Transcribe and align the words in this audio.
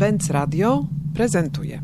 Benz 0.00 0.30
Radio 0.30 0.84
prezentuje. 1.14 1.82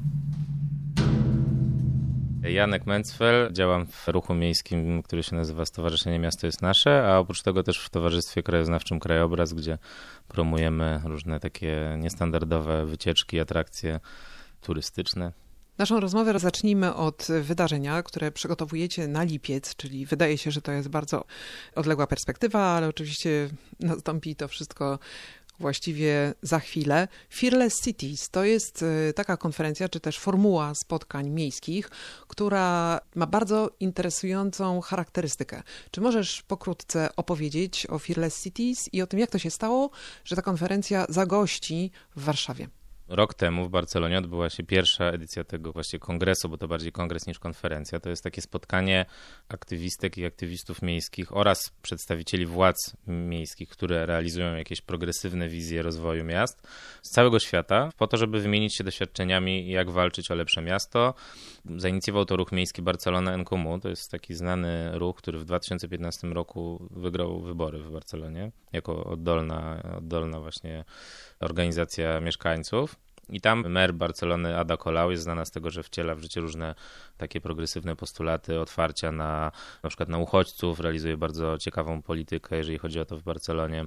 Janek 2.43 2.87
Mencfel, 2.87 3.53
działam 3.53 3.87
w 3.87 4.09
ruchu 4.09 4.35
miejskim, 4.35 5.03
który 5.03 5.23
się 5.23 5.37
nazywa 5.37 5.67
Stowarzyszenie 5.67 6.19
Miasto 6.19 6.47
jest 6.47 6.63
Nasze, 6.63 7.09
a 7.09 7.19
oprócz 7.19 7.43
tego 7.43 7.63
też 7.63 7.79
w 7.79 7.91
Towarzystwie 7.91 8.43
Krajoznawczym 8.43 9.01
Krajobraz, 9.01 9.53
gdzie 9.53 9.79
promujemy 10.29 11.01
różne 11.05 11.41
takie 11.41 11.97
niestandardowe 11.99 12.87
wycieczki, 12.87 13.41
atrakcje 13.41 14.01
turystyczne. 14.61 15.33
Naszą 15.79 16.01
rozmowę 16.01 16.39
zacznijmy 16.39 16.95
od 16.95 17.29
wydarzenia, 17.43 18.03
które 18.03 18.33
przygotowujecie 18.33 19.09
na 19.09 19.23
lipiec, 19.23 19.77
czyli 19.77 20.07
wydaje 20.07 20.39
się, 20.39 20.51
że 20.51 20.63
to 20.63 20.73
jest 20.73 20.89
bardzo 20.89 21.25
odległa 21.75 22.07
perspektywa, 22.07 22.61
ale 22.61 22.89
oczywiście 22.89 23.49
nastąpi 23.81 24.37
to 24.37 24.49
wszystko 24.49 24.99
właściwie 25.59 26.35
za 26.43 26.59
chwilę. 26.59 27.09
Fearless 27.35 27.81
Cities 27.81 28.31
to 28.31 28.45
jest 28.45 28.83
y, 28.83 29.13
taka 29.13 29.37
konferencja, 29.37 29.89
czy 29.89 30.01
też 30.01 30.19
formuła 30.19 30.73
spotkań 30.75 31.31
miejskich, 31.31 31.91
która 32.29 33.01
ma 33.15 33.27
bardzo 33.27 33.71
interesującą 33.81 34.81
charakterystykę. 34.81 35.63
Czy 35.91 36.01
możesz 36.01 36.43
pokrótce 36.43 37.17
opowiedzieć 37.17 37.87
o 37.91 37.99
Fearless 37.99 38.43
Cities 38.43 38.79
i 38.93 39.03
o 39.03 39.07
tym, 39.07 39.21
jak 39.21 39.31
to 39.31 39.39
się 39.39 39.51
stało, 39.51 39.91
że 40.25 40.37
ta 40.37 40.43
konferencja 40.43 41.07
zagości 41.09 41.91
w 42.17 42.25
Warszawie? 42.25 42.69
Rok 43.09 43.35
temu 43.35 43.65
w 43.65 43.71
Barcelonie 43.71 44.19
odbyła 44.19 44.51
się 44.51 44.63
pierwsza 44.63 45.05
edycja 45.05 45.45
tego 45.45 45.73
właśnie 45.73 45.99
kongresu, 45.99 46.49
bo 46.49 46.59
to 46.59 46.69
bardziej 46.69 46.93
kongres 46.93 47.27
niż 47.27 47.39
konferencja. 47.39 48.01
To 48.01 48.11
jest 48.11 48.25
takie 48.25 48.43
spotkanie 48.43 49.07
aktywistek 49.49 50.19
i 50.19 50.27
aktywistów 50.27 50.83
miejskich 50.83 51.37
oraz 51.37 51.71
przedstawicieli 51.83 52.47
władz 52.47 52.97
miejskich, 53.07 53.69
które 53.69 54.07
realizują 54.07 54.57
jakieś 54.57 54.81
progresywne 54.81 55.49
wizje 55.49 55.83
rozwoju 55.83 56.25
miast 56.25 56.69
z 57.03 57.11
całego 57.11 57.39
świata, 57.39 57.91
po 57.97 58.07
to, 58.07 58.17
żeby 58.17 58.41
wymienić 58.41 58.77
się 58.77 58.85
doświadczeniami, 58.85 59.71
jak 59.71 59.91
walczyć 59.91 60.31
o 60.31 60.35
lepsze 60.35 60.63
miasto. 60.63 61.15
Zainicjował 61.77 62.25
to 62.25 62.37
ruch 62.37 62.53
miejski 62.53 62.83
Barcelona 62.83 63.33
en 63.35 63.45
Comú. 63.45 63.81
To 63.81 63.89
jest 63.89 64.11
taki 64.11 64.35
znany 64.35 64.99
ruch, 64.99 65.17
który 65.17 65.39
w 65.39 65.45
2015 65.45 66.27
roku 66.29 66.89
wygrał 66.91 67.41
wybory 67.41 67.79
w 67.79 67.91
Barcelonie 67.91 68.53
jako 68.73 69.05
oddolna, 69.05 69.83
oddolna 69.99 70.41
właśnie 70.41 70.85
organizacja 71.41 72.21
mieszkańców. 72.21 72.96
I 73.29 73.41
tam 73.41 73.69
mer 73.69 73.95
Barcelony 73.95 74.59
Ada 74.59 74.77
Colau 74.77 75.11
jest 75.11 75.23
znana 75.23 75.45
z 75.45 75.51
tego, 75.51 75.71
że 75.71 75.83
wciela 75.83 76.15
w 76.15 76.21
życie 76.21 76.41
różne 76.41 76.75
takie 77.17 77.41
progresywne 77.41 77.97
postulaty 77.97 78.61
otwarcia 78.61 79.13
na 79.13 79.53
na 79.83 79.89
przykład 79.89 80.09
na 80.09 80.19
uchodźców, 80.19 80.81
realizuje 80.81 81.17
bardzo 81.17 81.59
ciekawą 81.59 82.03
politykę, 82.03 82.57
jeżeli 82.57 82.79
chodzi 82.79 83.01
o 83.01 83.05
to 83.05 83.19
w 83.19 83.23
Barcelonie. 83.23 83.87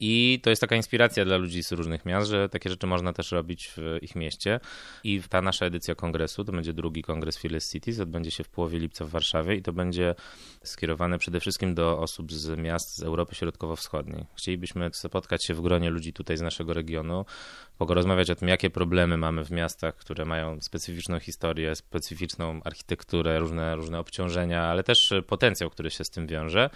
I 0.00 0.40
to 0.42 0.50
jest 0.50 0.60
taka 0.60 0.76
inspiracja 0.76 1.24
dla 1.24 1.36
ludzi 1.36 1.62
z 1.62 1.72
różnych 1.72 2.06
miast, 2.06 2.30
że 2.30 2.48
takie 2.48 2.70
rzeczy 2.70 2.86
można 2.86 3.12
też 3.12 3.32
robić 3.32 3.72
w 3.76 3.98
ich 4.02 4.16
mieście. 4.16 4.60
I 5.04 5.22
ta 5.28 5.42
nasza 5.42 5.66
edycja 5.66 5.94
kongresu, 5.94 6.44
to 6.44 6.52
będzie 6.52 6.72
drugi 6.72 7.02
kongres 7.02 7.38
Fearless 7.38 7.72
Cities, 7.72 8.00
odbędzie 8.00 8.30
się 8.30 8.44
w 8.44 8.48
połowie 8.48 8.78
lipca 8.78 9.04
w 9.04 9.08
Warszawie 9.08 9.54
i 9.54 9.62
to 9.62 9.72
będzie 9.72 10.14
skierowane 10.64 11.18
przede 11.18 11.40
wszystkim 11.40 11.74
do 11.74 11.98
osób 11.98 12.32
z 12.32 12.58
miast 12.58 12.96
z 12.96 13.02
Europy 13.02 13.34
Środkowo-Wschodniej. 13.34 14.26
Chcielibyśmy 14.36 14.90
spotkać 14.92 15.44
się 15.44 15.54
w 15.54 15.60
gronie 15.60 15.90
ludzi 15.90 16.12
tutaj 16.12 16.36
z 16.36 16.42
naszego 16.42 16.72
regionu, 16.72 17.24
porozmawiać 17.78 18.30
o 18.30 18.34
tym, 18.34 18.48
jakie 18.48 18.70
problemy 18.70 19.16
mamy 19.16 19.44
w 19.44 19.50
miastach, 19.50 19.96
które 19.96 20.24
mają 20.24 20.60
specyficzną 20.60 21.20
historię, 21.20 21.74
specyficzną 21.74 22.60
architekturę, 22.64 23.38
różne, 23.38 23.76
różne 23.76 23.98
obciążenia, 23.98 24.62
ale 24.62 24.82
też 24.82 25.14
potencjał, 25.26 25.70
który 25.70 25.90
się 25.90 26.04
z 26.04 26.10
tym 26.10 26.26
wiąże 26.26 26.70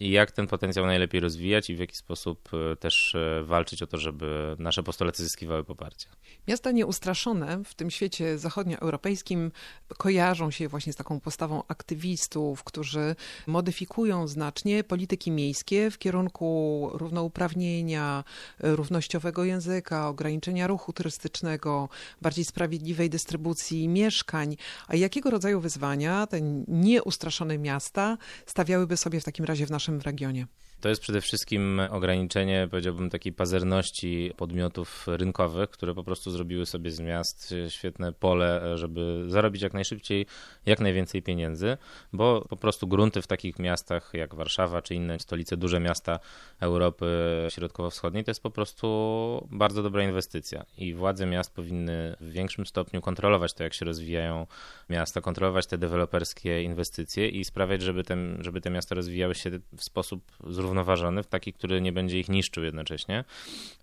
i 0.00 0.10
jak 0.10 0.30
ten 0.30 0.46
potencjał 0.46 0.86
najlepiej 0.86 1.20
rozwijać 1.20 1.70
i 1.70 1.76
w 1.76 1.78
jaki 1.78 1.96
sposób 1.96 2.48
e, 2.72 2.76
też 2.76 3.14
e, 3.14 3.42
walczyć 3.42 3.82
o 3.82 3.86
to, 3.86 3.98
żeby 3.98 4.56
nasze 4.58 4.82
postulaty 4.82 5.22
zyskiwały 5.22 5.64
poparcie. 5.64 6.08
Miasta 6.48 6.70
nieustraszone 6.70 7.64
w 7.64 7.74
tym 7.74 7.90
świecie 7.90 8.38
zachodnioeuropejskim 8.38 9.52
kojarzą 9.98 10.50
się 10.50 10.68
właśnie 10.68 10.92
z 10.92 10.96
taką 10.96 11.20
postawą 11.20 11.62
aktywistów, 11.68 12.64
którzy 12.64 13.16
modyfikują 13.46 14.28
znacznie 14.28 14.84
polityki 14.84 15.30
miejskie 15.30 15.90
w 15.90 15.98
kierunku 15.98 16.90
równouprawnienia, 16.92 18.24
równościowego 18.58 19.44
języka, 19.44 20.08
ograniczenia 20.08 20.35
ruchu 20.66 20.92
turystycznego, 20.92 21.88
bardziej 22.22 22.44
sprawiedliwej 22.44 23.10
dystrybucji 23.10 23.88
mieszkań. 23.88 24.56
A 24.88 24.96
jakiego 24.96 25.30
rodzaju 25.30 25.60
wyzwania 25.60 26.26
te 26.26 26.40
nieustraszone 26.68 27.58
miasta 27.58 28.18
stawiałyby 28.46 28.96
sobie 28.96 29.20
w 29.20 29.24
takim 29.24 29.44
razie 29.44 29.66
w 29.66 29.70
naszym 29.70 30.00
regionie? 30.00 30.46
To 30.80 30.88
jest 30.88 31.00
przede 31.00 31.20
wszystkim 31.20 31.80
ograniczenie, 31.90 32.68
powiedziałbym, 32.70 33.10
takiej 33.10 33.32
pazerności 33.32 34.32
podmiotów 34.36 35.06
rynkowych, 35.06 35.70
które 35.70 35.94
po 35.94 36.04
prostu 36.04 36.30
zrobiły 36.30 36.66
sobie 36.66 36.90
z 36.90 37.00
miast 37.00 37.54
świetne 37.68 38.12
pole, 38.12 38.78
żeby 38.78 39.24
zarobić 39.28 39.62
jak 39.62 39.74
najszybciej, 39.74 40.26
jak 40.66 40.80
najwięcej 40.80 41.22
pieniędzy, 41.22 41.76
bo 42.12 42.46
po 42.48 42.56
prostu 42.56 42.86
grunty 42.86 43.22
w 43.22 43.26
takich 43.26 43.58
miastach 43.58 44.10
jak 44.14 44.34
Warszawa 44.34 44.82
czy 44.82 44.94
inne 44.94 45.18
stolice, 45.18 45.56
duże 45.56 45.80
miasta 45.80 46.18
Europy 46.60 47.06
Środkowo-Wschodniej 47.48 48.24
to 48.24 48.30
jest 48.30 48.42
po 48.42 48.50
prostu 48.50 49.48
bardzo 49.50 49.82
dobra 49.82 50.04
inwestycja. 50.04 50.64
I 50.78 50.94
władze 50.94 51.26
miast 51.26 51.54
powinny 51.54 52.16
w 52.20 52.30
większym 52.30 52.66
stopniu 52.66 53.00
kontrolować 53.00 53.54
to, 53.54 53.62
jak 53.62 53.74
się 53.74 53.84
rozwijają 53.84 54.46
miasta, 54.90 55.20
kontrolować 55.20 55.66
te 55.66 55.78
deweloperskie 55.78 56.62
inwestycje 56.62 57.28
i 57.28 57.44
sprawiać, 57.44 57.82
żeby, 57.82 58.04
ten, 58.04 58.38
żeby 58.40 58.60
te 58.60 58.70
miasta 58.70 58.94
rozwijały 58.94 59.34
się 59.34 59.50
w 59.76 59.84
sposób 59.84 60.22
zrównoważony 60.46 60.65
zrównoważony, 60.66 61.22
w 61.22 61.26
taki, 61.26 61.52
który 61.52 61.80
nie 61.80 61.92
będzie 61.92 62.18
ich 62.18 62.28
niszczył 62.28 62.64
jednocześnie. 62.64 63.24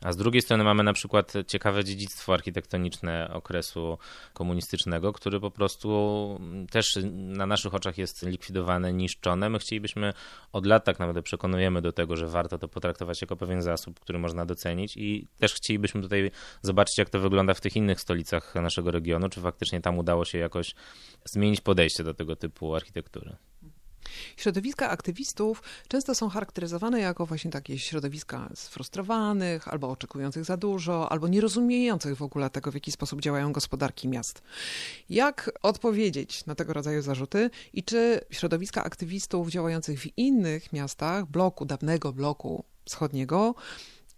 A 0.02 0.12
z 0.12 0.18
drugiej 0.18 0.42
strony 0.42 0.64
mamy 0.64 0.84
na 0.84 0.94
przykład 0.94 1.34
ciekawe 1.48 1.84
dziedzictwo 1.84 2.34
architektoniczne 2.34 3.30
okresu 3.34 3.98
komunistycznego, 4.34 5.14
który 5.14 5.40
po 5.40 5.52
prostu 5.52 5.90
też 6.72 7.00
na 7.12 7.46
naszych 7.46 7.74
oczach 7.74 7.98
jest 7.98 8.26
likwidowane, 8.26 8.94
niszczone. 8.94 9.50
My 9.50 9.60
chcielibyśmy 9.60 10.14
od 10.52 10.66
lat 10.66 10.86
tak 10.86 11.00
naprawdę 11.00 11.22
przekonujemy 11.22 11.82
do 11.82 11.92
tego, 11.92 12.18
że 12.18 12.28
warto 12.28 12.58
to 12.58 12.68
potraktować 12.68 13.22
jako 13.22 13.36
pewien 13.36 13.62
zasób, 13.62 14.00
który 14.00 14.20
można 14.20 14.46
docenić 14.46 14.98
i 14.98 15.28
też 15.38 15.54
chcielibyśmy 15.54 16.02
tutaj 16.02 16.32
zobaczyć, 16.62 16.98
jak 16.98 17.10
to 17.10 17.20
wygląda 17.20 17.54
w 17.54 17.62
tych 17.62 17.76
innych 17.76 18.02
stolicach 18.02 18.56
naszego 18.56 18.92
regionu, 18.92 19.30
czy 19.30 19.42
faktycznie 19.42 19.82
tam 19.82 19.98
udało 19.98 20.26
się 20.26 20.38
jakoś 20.38 20.76
zmienić 21.26 21.62
podejście 21.62 22.04
do 22.04 22.14
tego 22.14 22.36
typu 22.36 22.76
architektury. 22.76 23.36
Środowiska 24.38 24.90
aktywistów 24.90 25.64
często 25.88 26.16
są 26.16 26.30
charakteryzowane 26.30 27.00
jako 27.00 27.26
właśnie 27.26 27.52
takie 27.52 27.80
środowiska 27.80 28.50
sfrustrowanych, 28.56 29.68
albo 29.68 29.90
oczekujących 29.90 30.46
za 30.46 30.58
dużo, 30.58 31.12
albo 31.12 31.28
nierozumiejących 31.28 32.18
w 32.18 32.22
ogóle 32.22 32.50
tego, 32.50 32.72
w 32.72 32.74
jaki 32.74 32.92
sposób 32.92 33.22
działają 33.22 33.52
gospodarki 33.52 34.08
miast. 34.08 34.42
Jak 35.10 35.52
odpowiedzieć 35.62 36.46
na 36.46 36.56
tego 36.56 36.74
rodzaju 36.74 37.02
zarzuty 37.02 37.50
i 37.74 37.84
czy 37.84 38.22
środowiska 38.32 38.84
aktywistów 38.84 39.50
działających 39.50 40.00
w 40.00 40.18
innych 40.18 40.74
miastach, 40.74 41.26
bloku, 41.26 41.66
dawnego 41.66 42.14
bloku 42.14 42.64
wschodniego, 42.86 43.56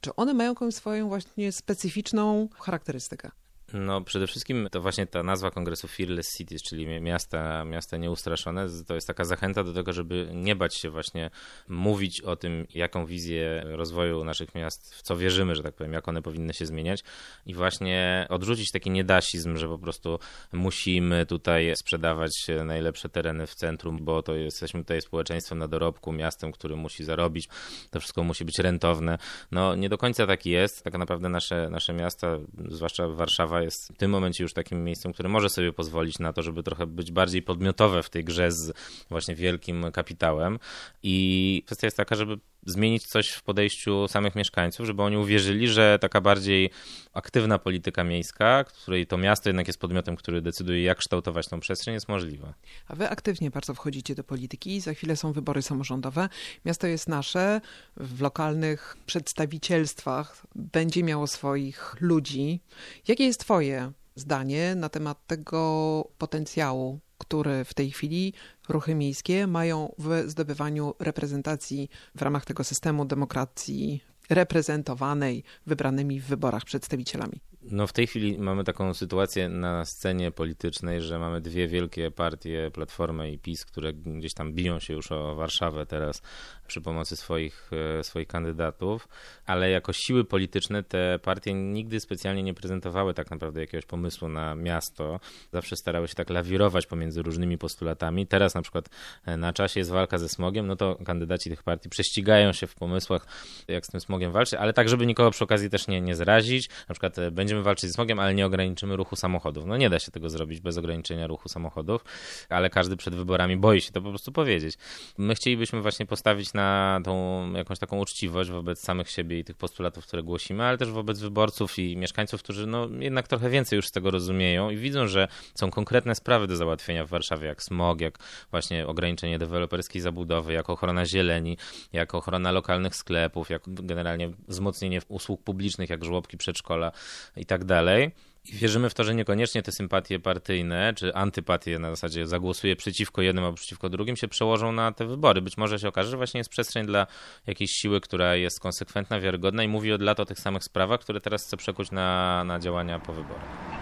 czy 0.01 0.16
one 0.16 0.33
mają 0.33 0.51
jakąś 0.51 0.75
swoją 0.75 1.07
właśnie 1.07 1.51
specyficzną 1.51 2.49
charakterystykę? 2.59 3.31
No 3.74 4.02
przede 4.02 4.28
wszystkim 4.28 4.68
to 4.72 4.81
właśnie 4.81 5.08
ta 5.08 5.24
nazwa 5.24 5.52
kongresu 5.52 5.88
Fearless 5.88 6.38
Cities, 6.38 6.62
czyli 6.64 7.02
miasta, 7.02 7.66
miasta 7.66 7.98
nieustraszone, 7.98 8.68
to 8.88 8.96
jest 8.96 9.08
taka 9.08 9.26
zachęta 9.26 9.64
do 9.64 9.74
tego, 9.74 9.94
żeby 9.94 10.30
nie 10.34 10.56
bać 10.56 10.76
się 10.76 10.90
właśnie 10.90 11.30
mówić 11.68 12.22
o 12.22 12.36
tym, 12.36 12.68
jaką 12.74 13.06
wizję 13.06 13.64
rozwoju 13.66 14.24
naszych 14.24 14.56
miast, 14.56 14.96
w 14.96 15.02
co 15.02 15.18
wierzymy, 15.18 15.56
że 15.56 15.64
tak 15.64 15.76
powiem, 15.76 15.94
jak 15.94 16.08
one 16.08 16.22
powinny 16.22 16.53
się 16.53 16.66
zmieniać. 16.66 17.03
I 17.46 17.53
właśnie 17.53 18.28
odrzucić 18.30 18.72
taki 18.72 18.90
niedasizm, 18.90 19.58
że 19.58 19.68
po 19.68 19.80
prostu 19.80 20.20
musimy 20.52 21.26
tutaj 21.26 21.74
sprzedawać 21.76 22.47
najlepsze 22.66 23.09
tereny 23.09 23.47
w 23.47 23.56
centrum, 23.56 23.97
bo 24.02 24.24
to 24.24 24.36
jesteśmy 24.36 24.80
tutaj 24.80 25.02
społeczeństwem 25.02 25.58
na 25.58 25.68
dorobku, 25.68 26.12
miastem, 26.12 26.52
który 26.52 26.76
musi 26.76 27.03
zarobić, 27.03 27.47
to 27.92 28.00
wszystko 28.00 28.24
musi 28.24 28.46
być 28.46 28.59
rentowne. 28.59 29.18
No 29.52 29.76
nie 29.76 29.90
do 29.90 29.97
końca 29.97 30.28
tak 30.28 30.46
jest, 30.46 30.84
tak 30.84 30.97
naprawdę 30.97 31.29
nasze, 31.29 31.70
nasze 31.70 31.94
miasta, 31.94 32.38
zwłaszcza 32.70 33.08
Warszawa 33.08 33.54
jest 33.61 33.87
w 33.87 33.97
tym 33.97 34.11
momencie 34.11 34.43
już 34.43 34.53
takim 34.53 34.84
miejscem, 34.84 35.13
które 35.13 35.29
może 35.29 35.49
sobie 35.49 35.73
pozwolić 35.73 36.19
na 36.19 36.34
to, 36.34 36.43
żeby 36.43 36.63
trochę 36.63 36.87
być 36.87 37.11
bardziej 37.11 37.41
podmiotowe 37.41 38.03
w 38.03 38.09
tej 38.09 38.23
grze 38.23 38.52
z 38.52 38.73
właśnie 39.09 39.35
wielkim 39.35 39.91
kapitałem. 39.93 40.59
I 41.03 41.63
kwestia 41.66 41.87
jest 41.87 41.97
taka, 41.97 42.16
żeby 42.16 42.40
zmienić 42.66 43.08
coś 43.08 43.29
w 43.29 43.44
podejściu 43.44 44.08
samych 44.08 44.35
mieszkańców, 44.35 44.85
żeby 44.85 45.03
oni 45.03 45.17
uwierzyli, 45.17 45.67
że 45.67 45.97
taka 46.02 46.22
bardziej 46.22 46.70
aktywna 47.14 47.59
polityka 47.59 48.03
miejska, 48.03 48.64
której 48.64 49.08
to 49.08 49.17
miasto 49.17 49.50
jednak 49.50 49.67
jest 49.67 49.79
podmiotem, 49.79 50.16
który 50.16 50.41
decyduje, 50.41 50.84
jak 50.84 50.97
kształtować 50.97 51.47
tą 51.47 51.59
przestrzeń, 51.59 51.94
jest 51.94 52.08
możliwa. 52.08 52.53
A 52.88 52.96
wy 52.96 53.09
aktywnie 53.09 53.52
bardzo 53.52 53.73
wchodzicie 53.73 54.16
do 54.16 54.23
polityki. 54.23 54.82
Za 54.82 54.94
chwilę 54.94 55.16
są 55.16 55.34
wybory 55.34 55.62
samorządowe. 55.62 56.29
Miasto 56.66 56.88
jest 56.88 57.09
nasze. 57.09 57.62
W 57.97 58.22
lokalnych 58.22 58.97
przedstawicielstwach 59.06 60.46
będzie 60.56 61.03
miało 61.03 61.28
swoich 61.28 61.96
ludzi. 62.00 62.59
Jakie 63.08 63.26
jest 63.26 63.40
Twoje 63.40 63.91
zdanie 64.16 64.76
na 64.76 64.90
temat 64.90 65.28
tego 65.28 66.08
potencjału 66.17 67.00
które 67.17 67.66
w 67.66 67.73
tej 67.73 67.91
chwili 67.91 68.34
ruchy 68.70 68.96
miejskie 68.96 69.47
mają 69.47 69.96
w 69.97 70.23
zdobywaniu 70.28 70.94
reprezentacji 71.00 71.90
w 72.16 72.22
ramach 72.22 72.46
tego 72.46 72.64
systemu 72.64 73.06
demokracji 73.06 74.03
reprezentowanej 74.29 75.44
wybranymi 75.66 76.20
w 76.20 76.26
wyborach 76.26 76.66
przedstawicielami. 76.66 77.41
No 77.72 77.88
w 77.88 77.94
tej 77.94 78.08
chwili 78.08 78.40
mamy 78.40 78.64
taką 78.64 78.94
sytuację 78.94 79.50
na 79.50 79.85
scenie 79.85 80.32
politycznej, 80.32 81.02
że 81.02 81.20
mamy 81.20 81.41
dwie 81.41 81.67
wielkie 81.67 82.12
partie, 82.12 82.72
Platformę 82.73 83.32
i 83.32 83.40
PiS, 83.40 83.66
które 83.66 83.94
gdzieś 83.94 84.34
tam 84.34 84.53
biją 84.53 84.79
się 84.79 84.94
już 84.94 85.12
o 85.12 85.35
Warszawę 85.35 85.85
teraz 85.85 86.22
przy 86.67 86.82
pomocy 86.82 87.16
swoich, 87.16 87.72
e, 88.00 88.03
swoich 88.03 88.28
kandydatów, 88.28 89.08
ale 89.46 89.70
jako 89.70 89.94
siły 89.94 90.26
polityczne 90.26 90.84
te 90.84 91.20
partie 91.20 91.53
nigdy 91.53 92.00
specjalnie 92.00 92.44
nie 92.44 92.53
prezentowały 92.53 93.14
tak 93.14 93.32
naprawdę 93.32 93.62
jakiegoś 93.62 93.85
pomysłu 93.85 94.29
na 94.29 94.56
miasto. 94.56 95.20
Zawsze 95.53 95.76
starały 95.76 96.08
się 96.08 96.16
tak 96.16 96.29
lawirować 96.29 96.85
pomiędzy 96.85 97.22
różnymi 97.22 97.58
postulatami. 97.58 98.28
Teraz 98.28 98.56
na 98.56 98.61
przykład 98.61 98.90
e, 99.26 99.38
na 99.38 99.53
czasie 99.53 99.79
jest 99.79 99.91
walka 99.91 100.18
ze 100.18 100.29
smogiem, 100.29 100.68
no 100.68 100.76
to 100.76 100.97
kandydaci 101.06 101.50
tych 101.50 101.64
partii 101.64 101.90
prześcigają 101.90 102.53
się 102.53 102.68
w 102.68 102.76
pomysłach, 102.76 103.28
jak 103.68 103.85
z 103.85 103.90
tym 103.90 104.02
smogiem 104.02 104.32
walczyć, 104.32 104.53
ale 104.53 104.73
tak, 104.73 104.90
żeby 104.90 105.06
nikogo 105.06 105.32
przy 105.32 105.44
okazji 105.44 105.70
też 105.70 105.88
nie, 105.88 106.02
nie 106.02 106.16
zrazić. 106.16 106.70
Na 106.90 106.96
przykład 106.96 107.20
e, 107.20 107.32
będziemy 107.55 107.63
walczyć 107.63 107.90
ze 107.90 107.93
smogiem, 107.93 108.19
ale 108.19 108.34
nie 108.34 108.46
ograniczymy 108.46 108.96
ruchu 108.96 109.16
samochodów. 109.16 109.66
No 109.66 109.78
nie 109.78 109.90
da 109.90 109.99
się 109.99 110.11
tego 110.11 110.29
zrobić 110.29 110.59
bez 110.59 110.78
ograniczenia 110.78 111.28
ruchu 111.28 111.49
samochodów, 111.49 112.05
ale 112.49 112.69
każdy 112.69 112.97
przed 112.97 113.16
wyborami 113.16 113.57
boi 113.57 113.81
się 113.81 113.91
to 113.91 114.02
po 114.02 114.09
prostu 114.09 114.31
powiedzieć. 114.31 114.75
My 115.17 115.35
chcielibyśmy 115.35 115.81
właśnie 115.81 116.05
postawić 116.05 116.53
na 116.53 116.99
tą 117.03 117.53
jakąś 117.53 117.79
taką 117.79 117.99
uczciwość 117.99 118.49
wobec 118.49 118.79
samych 118.79 119.09
siebie 119.09 119.40
i 119.40 119.43
tych 119.43 119.57
postulatów, 119.57 120.07
które 120.07 120.23
głosimy, 120.23 120.63
ale 120.63 120.78
też 120.78 120.91
wobec 120.91 121.19
wyborców 121.19 121.79
i 121.79 121.97
mieszkańców, 121.97 122.43
którzy 122.43 122.67
no 122.67 122.90
jednak 122.99 123.28
trochę 123.28 123.49
więcej 123.49 123.78
już 123.78 123.87
z 123.87 123.91
tego 123.91 124.11
rozumieją 124.11 124.69
i 124.69 124.78
widzą, 124.78 125.08
że 125.08 125.28
są 125.53 125.72
konkretne 125.72 126.16
sprawy 126.16 126.47
do 126.47 126.55
załatwienia 126.55 127.05
w 127.05 127.09
Warszawie, 127.09 127.47
jak 127.47 127.63
smog, 127.63 128.01
jak 128.01 128.19
właśnie 128.51 128.87
ograniczenie 128.87 129.40
deweloperskiej 129.40 130.01
zabudowy, 130.01 130.53
jak 130.53 130.69
ochrona 130.69 131.05
zieleni, 131.05 131.58
jak 131.93 132.16
ochrona 132.16 132.51
lokalnych 132.51 132.96
sklepów, 132.96 133.49
jak 133.49 133.61
generalnie 133.67 134.29
wzmocnienie 134.47 134.99
usług 135.08 135.43
publicznych, 135.43 135.90
jak 135.90 136.05
żłobki, 136.05 136.37
przedszkola 136.37 136.91
i 137.35 137.45
tak 137.46 137.64
dalej. 137.64 138.12
I 138.46 138.53
wierzymy 138.53 138.90
w 138.90 138.94
to, 138.94 139.03
że 139.03 139.16
niekoniecznie 139.16 139.64
te 139.64 139.72
sympatie 139.72 140.20
partyjne 140.20 140.94
czy 140.96 141.16
antypatie 141.16 141.80
na 141.80 141.90
zasadzie 141.90 142.28
zagłosuje 142.28 142.76
przeciwko 142.76 143.22
jednym 143.22 143.44
albo 143.44 143.56
przeciwko 143.56 143.90
drugim 143.90 144.16
się 144.16 144.28
przełożą 144.28 144.72
na 144.72 144.92
te 144.92 145.06
wybory. 145.06 145.42
Być 145.42 145.58
może 145.58 145.80
się 145.80 145.88
okaże, 145.88 146.09
że 146.09 146.18
właśnie 146.18 146.38
jest 146.38 146.50
przestrzeń 146.50 146.86
dla 146.86 147.08
jakiejś 147.47 147.72
siły, 147.72 148.02
która 148.02 148.36
jest 148.36 148.59
konsekwentna, 148.59 149.20
wiarygodna 149.20 149.64
i 149.64 149.68
mówi 149.68 149.94
od 149.94 150.02
lat 150.02 150.20
o 150.20 150.26
tych 150.26 150.40
samych 150.40 150.64
sprawach, 150.64 151.00
które 151.00 151.22
teraz 151.22 151.46
chce 151.46 151.58
przekuć 151.58 151.92
na, 151.92 152.44
na 152.44 152.59
działania 152.59 153.00
po 153.00 153.14
wyborach. 153.14 153.76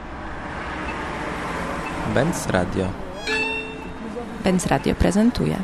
Benz 2.14 2.48
Radio. 2.48 2.92
Benz 4.44 4.68
Radio 4.68 4.96
prezentuje. 4.96 5.58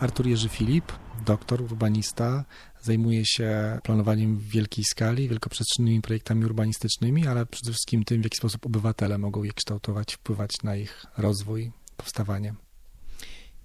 Artur 0.00 0.26
Jerzy 0.26 0.48
Filip, 0.48 0.92
doktor, 1.28 1.62
urbanista, 1.62 2.44
zajmuje 2.82 3.26
się 3.26 3.78
planowaniem 3.82 4.36
w 4.36 4.48
wielkiej 4.48 4.84
skali, 4.84 5.28
wielkoprzestrzennymi 5.28 6.00
projektami 6.00 6.44
urbanistycznymi, 6.44 7.26
ale 7.26 7.46
przede 7.46 7.70
wszystkim 7.70 8.04
tym, 8.04 8.20
w 8.20 8.24
jaki 8.24 8.36
sposób 8.36 8.66
obywatele 8.66 9.18
mogą 9.18 9.42
je 9.42 9.52
kształtować, 9.52 10.14
wpływać 10.14 10.50
na 10.62 10.76
ich 10.76 11.06
rozwój, 11.18 11.72
powstawanie. 11.96 12.54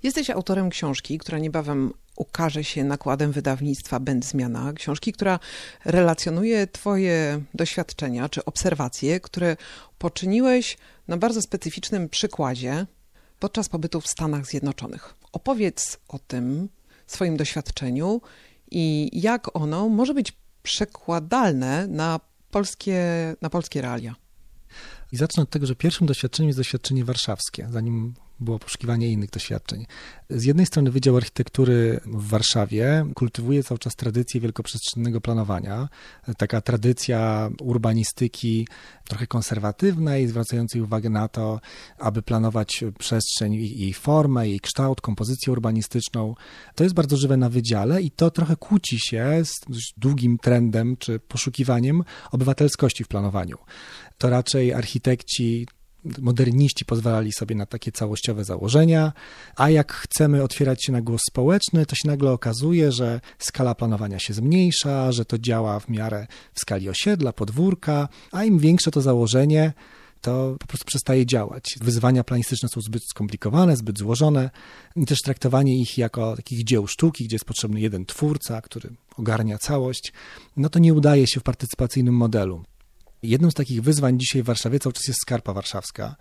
Jesteś 0.03 0.29
autorem 0.29 0.69
książki, 0.69 1.17
która 1.17 1.39
niebawem 1.39 1.93
ukaże 2.15 2.63
się 2.63 2.83
nakładem 2.83 3.31
wydawnictwa 3.31 3.99
Będ 3.99 4.25
Zmiana. 4.25 4.73
Książki, 4.73 5.13
która 5.13 5.39
relacjonuje 5.85 6.67
Twoje 6.67 7.41
doświadczenia 7.53 8.29
czy 8.29 8.45
obserwacje, 8.45 9.19
które 9.19 9.57
poczyniłeś 9.97 10.77
na 11.07 11.17
bardzo 11.17 11.41
specyficznym 11.41 12.09
przykładzie 12.09 12.85
podczas 13.39 13.69
pobytu 13.69 14.01
w 14.01 14.07
Stanach 14.07 14.45
Zjednoczonych. 14.45 15.15
Opowiedz 15.31 15.99
o 16.07 16.19
tym 16.19 16.69
swoim 17.07 17.37
doświadczeniu 17.37 18.21
i 18.71 19.09
jak 19.13 19.55
ono 19.55 19.89
może 19.89 20.13
być 20.13 20.33
przekładalne 20.63 21.87
na 21.87 22.19
polskie, 22.51 23.01
na 23.41 23.49
polskie 23.49 23.81
realia. 23.81 24.15
I 25.11 25.17
zacznę 25.17 25.43
od 25.43 25.49
tego, 25.49 25.65
że 25.65 25.75
pierwszym 25.75 26.07
doświadczeniem 26.07 26.47
jest 26.47 26.59
doświadczenie 26.59 27.05
warszawskie, 27.05 27.67
zanim 27.71 28.13
było 28.39 28.59
poszukiwanie 28.59 29.09
innych 29.09 29.29
doświadczeń. 29.29 29.85
Z 30.29 30.43
jednej 30.43 30.65
strony 30.65 30.91
Wydział 30.91 31.17
Architektury 31.17 31.99
w 32.05 32.27
Warszawie 32.27 33.05
kultywuje 33.15 33.63
cały 33.63 33.79
czas 33.79 33.95
tradycję 33.95 34.41
wielkoprzestrzennego 34.41 35.21
planowania. 35.21 35.89
Taka 36.37 36.61
tradycja 36.61 37.49
urbanistyki 37.61 38.67
trochę 39.07 39.27
konserwatywnej, 39.27 40.27
zwracającej 40.27 40.81
uwagę 40.81 41.09
na 41.09 41.27
to, 41.27 41.59
aby 41.97 42.21
planować 42.21 42.83
przestrzeń, 42.99 43.53
jej 43.53 43.93
formę, 43.93 44.49
jej 44.49 44.59
kształt, 44.59 45.01
kompozycję 45.01 45.53
urbanistyczną. 45.53 46.35
To 46.75 46.83
jest 46.83 46.95
bardzo 46.95 47.17
żywe 47.17 47.37
na 47.37 47.49
wydziale 47.49 48.01
i 48.01 48.11
to 48.11 48.31
trochę 48.31 48.55
kłóci 48.55 48.99
się 48.99 49.41
z 49.45 49.59
długim 49.97 50.37
trendem 50.37 50.97
czy 50.97 51.19
poszukiwaniem 51.19 52.03
obywatelskości 52.31 53.03
w 53.03 53.07
planowaniu. 53.07 53.57
To 54.17 54.29
raczej 54.29 54.73
architekci 54.73 55.67
moderniści 56.21 56.85
pozwalali 56.85 57.31
sobie 57.31 57.55
na 57.55 57.65
takie 57.65 57.91
całościowe 57.91 58.43
założenia, 58.43 59.13
a 59.55 59.69
jak 59.69 59.93
chcemy 59.93 60.43
otwierać 60.43 60.85
się 60.85 60.91
na 60.91 61.01
głos 61.01 61.21
społeczny, 61.29 61.85
to 61.85 61.95
się 61.95 62.07
nagle 62.07 62.31
okazuje, 62.31 62.91
że 62.91 63.21
skala 63.39 63.75
planowania 63.75 64.19
się 64.19 64.33
zmniejsza, 64.33 65.11
że 65.11 65.25
to 65.25 65.37
działa 65.37 65.79
w 65.79 65.89
miarę 65.89 66.27
w 66.53 66.59
skali 66.59 66.89
osiedla, 66.89 67.33
podwórka, 67.33 68.07
a 68.31 68.43
im 68.43 68.59
większe 68.59 68.91
to 68.91 69.01
założenie, 69.01 69.73
to 70.23 70.55
po 70.59 70.67
prostu 70.67 70.85
przestaje 70.85 71.25
działać. 71.25 71.75
Wyzwania 71.81 72.23
planistyczne 72.23 72.69
są 72.69 72.81
zbyt 72.81 73.03
skomplikowane, 73.03 73.77
zbyt 73.77 73.99
złożone 73.99 74.49
i 74.95 75.05
też 75.05 75.21
traktowanie 75.21 75.81
ich 75.81 75.97
jako 75.97 76.35
takich 76.35 76.63
dzieł 76.63 76.87
sztuki, 76.87 77.25
gdzie 77.25 77.35
jest 77.35 77.45
potrzebny 77.45 77.79
jeden 77.79 78.05
twórca, 78.05 78.61
który 78.61 78.89
ogarnia 79.17 79.57
całość, 79.57 80.13
no 80.57 80.69
to 80.69 80.79
nie 80.79 80.93
udaje 80.93 81.27
się 81.27 81.39
w 81.39 81.43
partycypacyjnym 81.43 82.15
modelu. 82.15 82.63
Jednym 83.23 83.51
z 83.51 83.53
takich 83.53 83.81
wyzwań 83.81 84.19
dzisiaj 84.19 84.43
w 84.43 84.45
Warszawie 84.45 84.79
cały 84.79 84.93
czas 84.93 85.07
jest 85.07 85.19
Skarpa 85.21 85.53
Warszawska, 85.53 86.15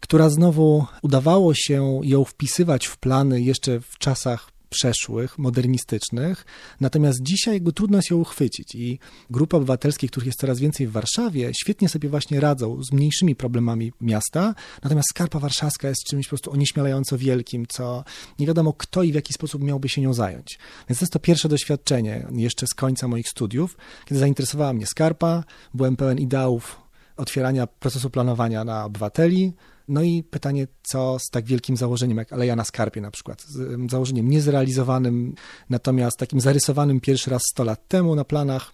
która 0.00 0.30
znowu 0.30 0.86
udawało 1.02 1.54
się 1.54 2.00
ją 2.02 2.24
wpisywać 2.24 2.86
w 2.86 2.96
plany 2.96 3.42
jeszcze 3.42 3.80
w 3.80 3.98
czasach 3.98 4.53
przeszłych, 4.70 5.38
modernistycznych, 5.38 6.44
natomiast 6.80 7.22
dzisiaj 7.22 7.54
jakby 7.54 7.72
trudno 7.72 8.02
się 8.02 8.16
uchwycić 8.16 8.74
i 8.74 8.98
grupy 9.30 9.56
obywatelskie, 9.56 10.08
których 10.08 10.26
jest 10.26 10.40
coraz 10.40 10.58
więcej 10.58 10.86
w 10.86 10.92
Warszawie, 10.92 11.50
świetnie 11.54 11.88
sobie 11.88 12.08
właśnie 12.08 12.40
radzą 12.40 12.82
z 12.82 12.92
mniejszymi 12.92 13.36
problemami 13.36 13.92
miasta, 14.00 14.54
natomiast 14.82 15.08
Skarpa 15.10 15.38
Warszawska 15.38 15.88
jest 15.88 16.04
czymś 16.04 16.26
po 16.26 16.28
prostu 16.28 16.52
onieśmielająco 16.52 17.18
wielkim, 17.18 17.66
co 17.66 18.04
nie 18.38 18.46
wiadomo 18.46 18.72
kto 18.72 19.02
i 19.02 19.12
w 19.12 19.14
jaki 19.14 19.32
sposób 19.32 19.62
miałby 19.62 19.88
się 19.88 20.00
nią 20.00 20.14
zająć. 20.14 20.58
Więc 20.88 20.98
to 20.98 21.04
jest 21.04 21.12
to 21.12 21.18
pierwsze 21.18 21.48
doświadczenie 21.48 22.26
jeszcze 22.32 22.66
z 22.66 22.74
końca 22.74 23.08
moich 23.08 23.28
studiów, 23.28 23.76
kiedy 24.04 24.18
zainteresowała 24.20 24.72
mnie 24.72 24.86
Skarpa, 24.86 25.44
byłem 25.74 25.96
pełen 25.96 26.18
ideałów 26.18 26.80
otwierania 27.16 27.66
procesu 27.66 28.10
planowania 28.10 28.64
na 28.64 28.84
obywateli, 28.84 29.52
no 29.88 30.02
i 30.02 30.22
pytanie, 30.22 30.66
co 30.82 31.18
z 31.18 31.30
tak 31.30 31.44
wielkim 31.44 31.76
założeniem 31.76 32.18
jak 32.18 32.32
Aleja 32.32 32.56
na 32.56 32.64
Skarpie 32.64 33.00
na 33.00 33.10
przykład, 33.10 33.42
z 33.42 33.90
założeniem 33.90 34.28
niezrealizowanym, 34.28 35.34
natomiast 35.70 36.16
takim 36.18 36.40
zarysowanym 36.40 37.00
pierwszy 37.00 37.30
raz 37.30 37.42
100 37.50 37.64
lat 37.64 37.88
temu 37.88 38.14
na 38.14 38.24
planach. 38.24 38.72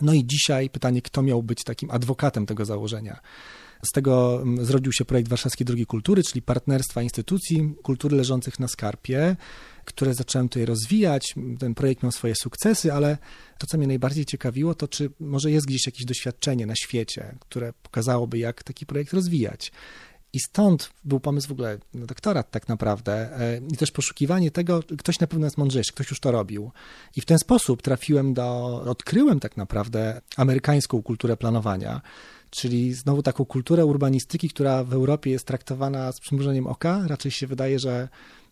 No 0.00 0.12
i 0.12 0.26
dzisiaj 0.26 0.70
pytanie, 0.70 1.02
kto 1.02 1.22
miał 1.22 1.42
być 1.42 1.64
takim 1.64 1.90
adwokatem 1.90 2.46
tego 2.46 2.64
założenia. 2.64 3.20
Z 3.82 3.92
tego 3.92 4.44
zrodził 4.62 4.92
się 4.92 5.04
projekt 5.04 5.28
Warszawskiej 5.28 5.64
Drogi 5.64 5.86
Kultury, 5.86 6.22
czyli 6.22 6.42
partnerstwa 6.42 7.02
instytucji 7.02 7.74
kultury 7.82 8.16
leżących 8.16 8.60
na 8.60 8.68
Skarpie, 8.68 9.36
które 9.84 10.14
zacząłem 10.14 10.48
tutaj 10.48 10.64
rozwijać. 10.64 11.34
Ten 11.58 11.74
projekt 11.74 12.02
miał 12.02 12.12
swoje 12.12 12.34
sukcesy, 12.34 12.92
ale 12.92 13.18
to, 13.58 13.66
co 13.66 13.78
mnie 13.78 13.86
najbardziej 13.86 14.24
ciekawiło, 14.24 14.74
to 14.74 14.88
czy 14.88 15.10
może 15.20 15.50
jest 15.50 15.66
gdzieś 15.66 15.86
jakieś 15.86 16.04
doświadczenie 16.04 16.66
na 16.66 16.74
świecie, 16.76 17.36
które 17.40 17.72
pokazałoby, 17.82 18.38
jak 18.38 18.62
taki 18.62 18.86
projekt 18.86 19.12
rozwijać. 19.12 19.72
I 20.36 20.40
stąd 20.40 20.90
był 21.04 21.20
pomysł 21.20 21.48
w 21.48 21.52
ogóle 21.52 21.78
na 21.94 22.06
doktorat 22.06 22.50
tak 22.50 22.68
naprawdę 22.68 23.12
e, 23.40 23.60
i 23.72 23.76
też 23.76 23.90
poszukiwanie 23.90 24.50
tego, 24.50 24.82
ktoś 24.98 25.20
na 25.20 25.26
pewno 25.26 25.46
jest 25.46 25.58
mądrzejszy, 25.58 25.92
ktoś 25.92 26.10
już 26.10 26.20
to 26.20 26.30
robił. 26.30 26.70
I 27.16 27.20
w 27.20 27.24
ten 27.24 27.38
sposób 27.38 27.82
trafiłem 27.82 28.34
do, 28.34 28.80
odkryłem 28.86 29.40
tak 29.40 29.56
naprawdę 29.56 30.20
amerykańską 30.36 31.02
kulturę 31.02 31.36
planowania, 31.36 32.00
czyli 32.50 32.94
znowu 32.94 33.22
taką 33.22 33.44
kulturę 33.44 33.86
urbanistyki, 33.86 34.48
która 34.48 34.84
w 34.84 34.92
Europie 34.92 35.30
jest 35.30 35.46
traktowana 35.46 36.12
z 36.12 36.20
przymrużeniem 36.20 36.66
oka. 36.66 37.04
Raczej 37.06 37.30
się 37.30 37.46
wydaje, 37.46 37.78
że 37.78 38.08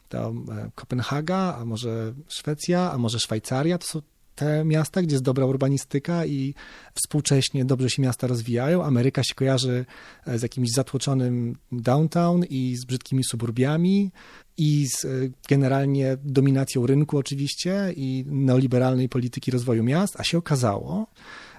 to 0.08 0.28
e, 0.28 0.70
Kopenhaga, 0.74 1.56
a 1.60 1.64
może 1.64 2.14
Szwecja, 2.28 2.92
a 2.92 2.98
może 2.98 3.18
Szwajcaria 3.18 3.78
to 3.78 3.86
są 3.86 4.02
te 4.34 4.64
miasta, 4.64 5.02
gdzie 5.02 5.14
jest 5.14 5.24
dobra 5.24 5.46
urbanistyka 5.46 6.26
i 6.26 6.54
współcześnie 6.94 7.64
dobrze 7.64 7.90
się 7.90 8.02
miasta 8.02 8.26
rozwijają. 8.26 8.84
Ameryka 8.84 9.24
się 9.24 9.34
kojarzy 9.34 9.86
e, 10.26 10.38
z 10.38 10.42
jakimś 10.42 10.70
zatłoczonym 10.70 11.56
downtown 11.72 12.44
i 12.50 12.76
z 12.76 12.84
brzydkimi 12.84 13.24
suburbiami 13.24 14.12
i 14.56 14.86
z 14.88 15.04
e, 15.04 15.08
generalnie 15.48 16.16
dominacją 16.24 16.86
rynku 16.86 17.18
oczywiście 17.18 17.92
i 17.96 18.24
neoliberalnej 18.26 19.08
polityki 19.08 19.50
rozwoju 19.50 19.84
miast, 19.84 20.20
a 20.20 20.24
się 20.24 20.38
okazało, 20.38 21.06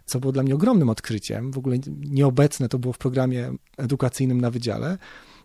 co 0.06 0.20
było 0.20 0.32
dla 0.32 0.44
mnie 0.44 0.56
ogromnym 0.56 0.90
odkryciem, 0.90 1.52
w 1.52 1.58
ogóle 1.58 1.78
nieobecne 2.00 2.70
to 2.70 2.80
było 2.80 2.94
w 2.94 2.98
programie 2.98 3.52
edukacyjnym 3.78 4.42
na 4.42 4.52
wydziale, 4.52 4.98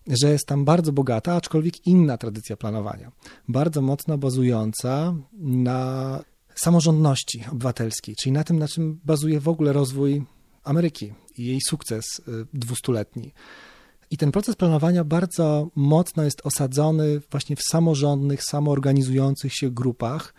że 0.09 0.31
jest 0.33 0.47
tam 0.47 0.65
bardzo 0.65 0.93
bogata, 0.93 1.35
aczkolwiek 1.35 1.87
inna 1.87 2.19
tradycja 2.19 2.57
planowania. 2.57 3.13
Bardzo 3.49 3.83
mocno 3.83 4.19
bazująca 4.19 5.15
na 5.33 6.21
samorządności 6.62 7.45
obywatelskiej, 7.52 8.14
czyli 8.17 8.33
na 8.33 8.45
tym, 8.45 8.59
na 8.59 8.69
czym 8.69 9.00
bazuje 9.05 9.40
w 9.40 9.49
ogóle 9.49 9.73
rozwój 9.73 10.25
Ameryki 10.64 11.12
i 11.37 11.47
jej 11.47 11.59
sukces 11.69 12.05
y, 12.19 12.23
dwustuletni. 12.55 13.33
I 14.11 14.17
ten 14.17 14.33
proces 14.33 14.57
planowania 14.57 15.05
bardzo 15.05 15.71
mocno 15.75 16.23
jest 16.23 16.40
osadzony 16.47 17.21
właśnie 17.31 17.57
w 17.57 17.62
samorządnych, 17.62 18.45
samoorganizujących 18.45 19.55
się 19.55 19.71
grupach. 19.71 20.35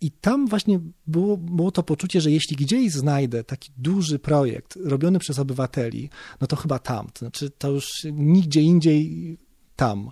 I 0.00 0.10
tam 0.10 0.46
właśnie 0.46 0.80
było, 1.06 1.36
było 1.36 1.70
to 1.70 1.82
poczucie, 1.82 2.20
że 2.20 2.30
jeśli 2.30 2.56
gdzieś 2.56 2.92
znajdę 2.92 3.44
taki 3.44 3.72
duży 3.76 4.18
projekt 4.18 4.78
robiony 4.84 5.18
przez 5.18 5.38
obywateli, 5.38 6.10
no 6.40 6.46
to 6.46 6.56
chyba 6.56 6.78
tam. 6.78 7.06
To 7.12 7.18
znaczy, 7.18 7.50
to 7.50 7.70
już 7.70 7.90
nigdzie 8.12 8.60
indziej 8.60 9.38
tam. 9.76 10.10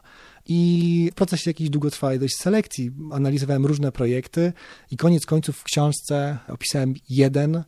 I 0.48 1.08
w 1.12 1.14
procesie 1.14 1.50
jakiejś 1.50 1.70
długotrwałej 1.70 2.18
dość 2.18 2.34
selekcji 2.36 2.90
analizowałem 3.12 3.66
różne 3.66 3.92
projekty 3.92 4.52
i 4.90 4.96
koniec 4.96 5.26
końców 5.26 5.56
w 5.56 5.64
książce 5.64 6.38
opisałem 6.48 6.94
jeden, 7.08 7.64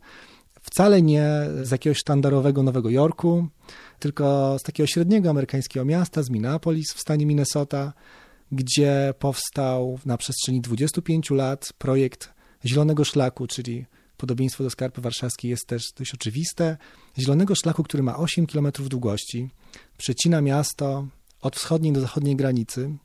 wcale 0.62 1.02
nie 1.02 1.26
z 1.62 1.70
jakiegoś 1.70 1.98
sztandarowego 1.98 2.62
Nowego 2.62 2.90
Jorku, 2.90 3.48
tylko 3.98 4.56
z 4.58 4.62
takiego 4.62 4.86
średniego 4.86 5.30
amerykańskiego 5.30 5.84
miasta, 5.84 6.22
z 6.22 6.30
Minneapolis 6.30 6.92
w 6.94 7.00
stanie 7.00 7.26
Minnesota, 7.26 7.92
gdzie 8.52 9.14
powstał 9.18 9.98
na 10.06 10.16
przestrzeni 10.16 10.60
25 10.60 11.30
lat 11.30 11.72
projekt 11.78 12.32
Zielonego 12.64 13.04
Szlaku, 13.04 13.46
czyli 13.46 13.86
podobieństwo 14.16 14.64
do 14.64 14.70
Skarpy 14.70 15.00
Warszawskiej 15.00 15.50
jest 15.50 15.66
też 15.66 15.82
dość 15.96 16.14
oczywiste. 16.14 16.76
Zielonego 17.18 17.54
Szlaku, 17.54 17.82
który 17.82 18.02
ma 18.02 18.16
8 18.16 18.46
km 18.46 18.72
długości, 18.88 19.50
przecina 19.96 20.40
miasto 20.40 21.06
od 21.40 21.56
wschodniej 21.56 21.92
do 21.92 22.00
zachodniej 22.00 22.36
granicy. 22.36 22.96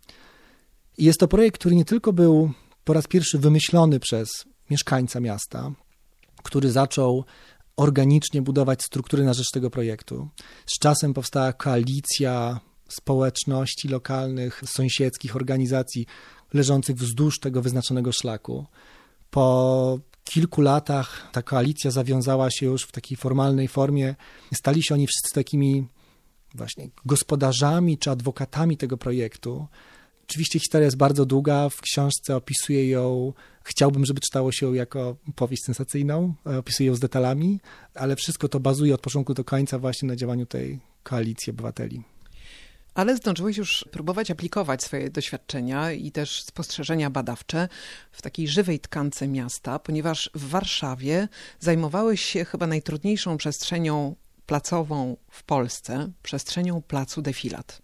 I 0.97 1.05
jest 1.05 1.19
to 1.19 1.27
projekt, 1.27 1.59
który 1.59 1.75
nie 1.75 1.85
tylko 1.85 2.13
był 2.13 2.51
po 2.83 2.93
raz 2.93 3.07
pierwszy 3.07 3.39
wymyślony 3.39 3.99
przez 3.99 4.29
mieszkańca 4.69 5.19
miasta, 5.19 5.71
który 6.43 6.71
zaczął 6.71 7.25
organicznie 7.75 8.41
budować 8.41 8.83
struktury 8.83 9.23
na 9.23 9.33
rzecz 9.33 9.51
tego 9.53 9.69
projektu. 9.69 10.29
Z 10.65 10.79
czasem 10.79 11.13
powstała 11.13 11.53
koalicja 11.53 12.59
społeczności 12.89 13.87
lokalnych, 13.87 14.61
sąsiedzkich 14.65 15.35
organizacji 15.35 16.05
leżących 16.53 16.95
wzdłuż 16.95 17.39
tego 17.39 17.61
wyznaczonego 17.61 18.11
szlaku. 18.11 18.65
Po 19.29 19.99
kilku 20.23 20.61
latach 20.61 21.29
ta 21.31 21.41
koalicja 21.41 21.91
zawiązała 21.91 22.51
się 22.51 22.65
już 22.65 22.83
w 22.83 22.91
takiej 22.91 23.17
formalnej 23.17 23.67
formie. 23.67 24.15
Stali 24.53 24.83
się 24.83 24.93
oni 24.93 25.07
wszyscy 25.07 25.33
takimi 25.33 25.87
właśnie 26.55 26.89
gospodarzami 27.05 27.97
czy 27.97 28.11
adwokatami 28.11 28.77
tego 28.77 28.97
projektu. 28.97 29.67
Oczywiście 30.29 30.59
historia 30.59 30.85
jest 30.85 30.97
bardzo 30.97 31.25
długa, 31.25 31.69
w 31.69 31.81
książce 31.81 32.35
opisuję 32.35 32.89
ją, 32.89 33.33
chciałbym, 33.63 34.05
żeby 34.05 34.21
czytało 34.21 34.51
się 34.51 34.65
ją 34.65 34.73
jako 34.73 35.15
powieść 35.35 35.63
sensacyjną, 35.63 36.33
opisuję 36.59 36.87
ją 36.87 36.95
z 36.95 36.99
detalami, 36.99 37.59
ale 37.95 38.15
wszystko 38.15 38.47
to 38.49 38.59
bazuje 38.59 38.95
od 38.95 39.01
początku 39.01 39.33
do 39.33 39.43
końca 39.43 39.79
właśnie 39.79 40.07
na 40.07 40.15
działaniu 40.15 40.45
tej 40.45 40.79
koalicji 41.03 41.51
obywateli. 41.51 42.03
Ale 42.95 43.17
zdążyłeś 43.17 43.57
już 43.57 43.85
próbować 43.91 44.31
aplikować 44.31 44.83
swoje 44.83 45.09
doświadczenia 45.09 45.91
i 45.91 46.11
też 46.11 46.43
spostrzeżenia 46.43 47.09
badawcze 47.09 47.67
w 48.11 48.21
takiej 48.21 48.47
żywej 48.47 48.79
tkance 48.79 49.27
miasta, 49.27 49.79
ponieważ 49.79 50.29
w 50.35 50.49
Warszawie 50.49 51.27
zajmowałeś 51.59 52.21
się 52.21 52.45
chyba 52.45 52.67
najtrudniejszą 52.67 53.37
przestrzenią 53.37 54.15
placową 54.45 55.17
w 55.29 55.43
Polsce, 55.43 56.11
przestrzenią 56.23 56.81
placu 56.81 57.21
Defilat. 57.21 57.81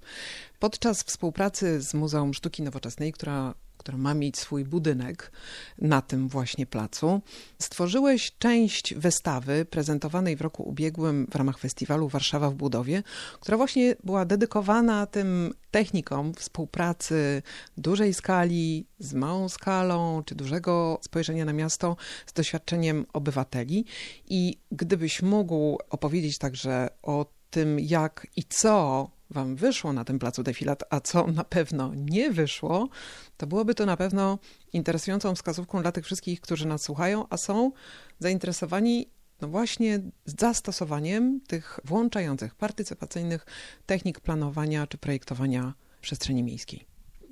Podczas 0.60 1.04
współpracy 1.04 1.82
z 1.82 1.94
Muzeum 1.94 2.34
Sztuki 2.34 2.64
Nowoczesnej, 2.64 3.14
która 3.14 3.54
która 3.82 3.98
ma 3.98 4.14
mieć 4.14 4.38
swój 4.38 4.66
budynek 4.66 5.32
na 5.78 6.02
tym 6.02 6.28
właśnie 6.28 6.66
placu. 6.66 7.22
Stworzyłeś 7.60 8.32
część 8.40 8.94
wystawy 8.94 9.66
prezentowanej 9.66 10.36
w 10.36 10.42
roku 10.42 10.64
ubiegłym 10.64 11.28
w 11.32 11.36
ramach 11.36 11.58
festiwalu 11.58 12.08
Warszawa 12.08 12.50
w 12.50 12.56
budowie, 12.56 13.04
która 13.40 13.58
właśnie 13.58 13.96
była 14.04 14.26
dedykowana 14.26 15.06
tym 15.06 15.54
technikom 15.72 16.34
współpracy 16.34 17.42
dużej 17.78 18.14
skali 18.14 18.86
z 19.00 19.14
małą 19.14 19.50
skalą, 19.50 20.24
czy 20.26 20.36
dużego 20.36 21.00
spojrzenia 21.02 21.46
na 21.46 21.54
miasto 21.54 21.98
z 22.26 22.34
doświadczeniem 22.34 23.06
obywateli. 23.14 23.86
I 24.30 24.58
gdybyś 24.72 25.22
mógł 25.22 25.78
opowiedzieć 25.90 26.38
także 26.38 26.90
o 27.02 27.26
tym, 27.50 27.80
jak 27.80 28.28
i 28.36 28.44
co 28.44 29.10
wam 29.32 29.56
wyszło 29.56 29.94
na 29.94 30.06
tym 30.06 30.20
placu 30.20 30.44
defilat, 30.44 30.84
a 30.90 31.00
co 31.00 31.28
na 31.28 31.44
pewno 31.44 31.92
nie 31.96 32.32
wyszło, 32.32 32.90
to 33.38 33.48
byłoby 33.48 33.76
to 33.76 33.86
na 33.86 33.98
pewno 33.98 34.40
interesującą 34.74 35.36
wskazówką 35.36 35.82
dla 35.82 35.92
tych 35.92 36.06
wszystkich, 36.06 36.42
którzy 36.42 36.68
nas 36.68 36.82
słuchają, 36.82 37.26
a 37.30 37.38
są 37.38 37.72
zainteresowani 38.20 39.08
no 39.42 39.48
właśnie 39.48 40.00
zastosowaniem 40.26 41.42
tych 41.48 41.80
włączających 41.86 42.56
partycypacyjnych 42.56 43.46
technik 43.86 44.20
planowania 44.20 44.88
czy 44.88 44.98
projektowania 44.98 45.74
przestrzeni 46.02 46.44
miejskiej. 46.44 46.86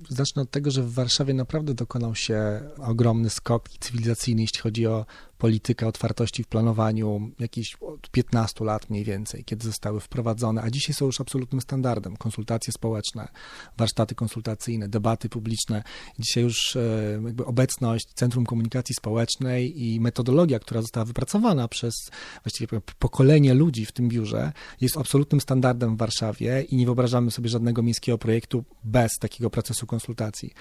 Zacznę 0.09 0.41
od 0.41 0.51
tego, 0.51 0.71
że 0.71 0.83
w 0.83 0.93
Warszawie 0.93 1.33
naprawdę 1.33 1.73
dokonał 1.73 2.15
się 2.15 2.61
ogromny 2.77 3.29
skok 3.29 3.69
cywilizacyjny, 3.79 4.41
jeśli 4.41 4.59
chodzi 4.59 4.87
o 4.87 5.05
politykę 5.39 5.87
otwartości 5.87 6.43
w 6.43 6.47
planowaniu 6.47 7.31
jakieś 7.39 7.75
od 7.81 8.09
15 8.09 8.65
lat 8.65 8.89
mniej 8.89 9.03
więcej, 9.03 9.43
kiedy 9.43 9.65
zostały 9.65 9.99
wprowadzone, 9.99 10.61
a 10.61 10.69
dzisiaj 10.69 10.93
są 10.93 11.05
już 11.05 11.21
absolutnym 11.21 11.61
standardem. 11.61 12.17
Konsultacje 12.17 12.73
społeczne, 12.73 13.27
warsztaty 13.77 14.15
konsultacyjne, 14.15 14.89
debaty 14.89 15.29
publiczne. 15.29 15.83
Dzisiaj 16.19 16.43
już 16.43 16.75
e, 16.75 17.21
jakby 17.25 17.45
obecność 17.45 18.05
Centrum 18.13 18.45
Komunikacji 18.45 18.95
Społecznej 18.95 19.83
i 19.83 19.99
metodologia, 19.99 20.59
która 20.59 20.81
została 20.81 21.05
wypracowana 21.05 21.67
przez 21.67 21.93
właściwie 22.43 22.81
pokolenie 22.99 23.53
ludzi 23.53 23.85
w 23.85 23.91
tym 23.91 24.09
biurze, 24.09 24.51
jest 24.81 24.97
absolutnym 24.97 25.41
standardem 25.41 25.95
w 25.95 25.99
Warszawie 25.99 26.61
i 26.61 26.75
nie 26.75 26.85
wyobrażamy 26.85 27.31
sobie 27.31 27.49
żadnego 27.49 27.83
miejskiego 27.83 28.17
projektu 28.17 28.63
bez 28.83 29.11
takiego 29.19 29.49
procesu 29.49 29.87
konsultacji. 29.87 30.53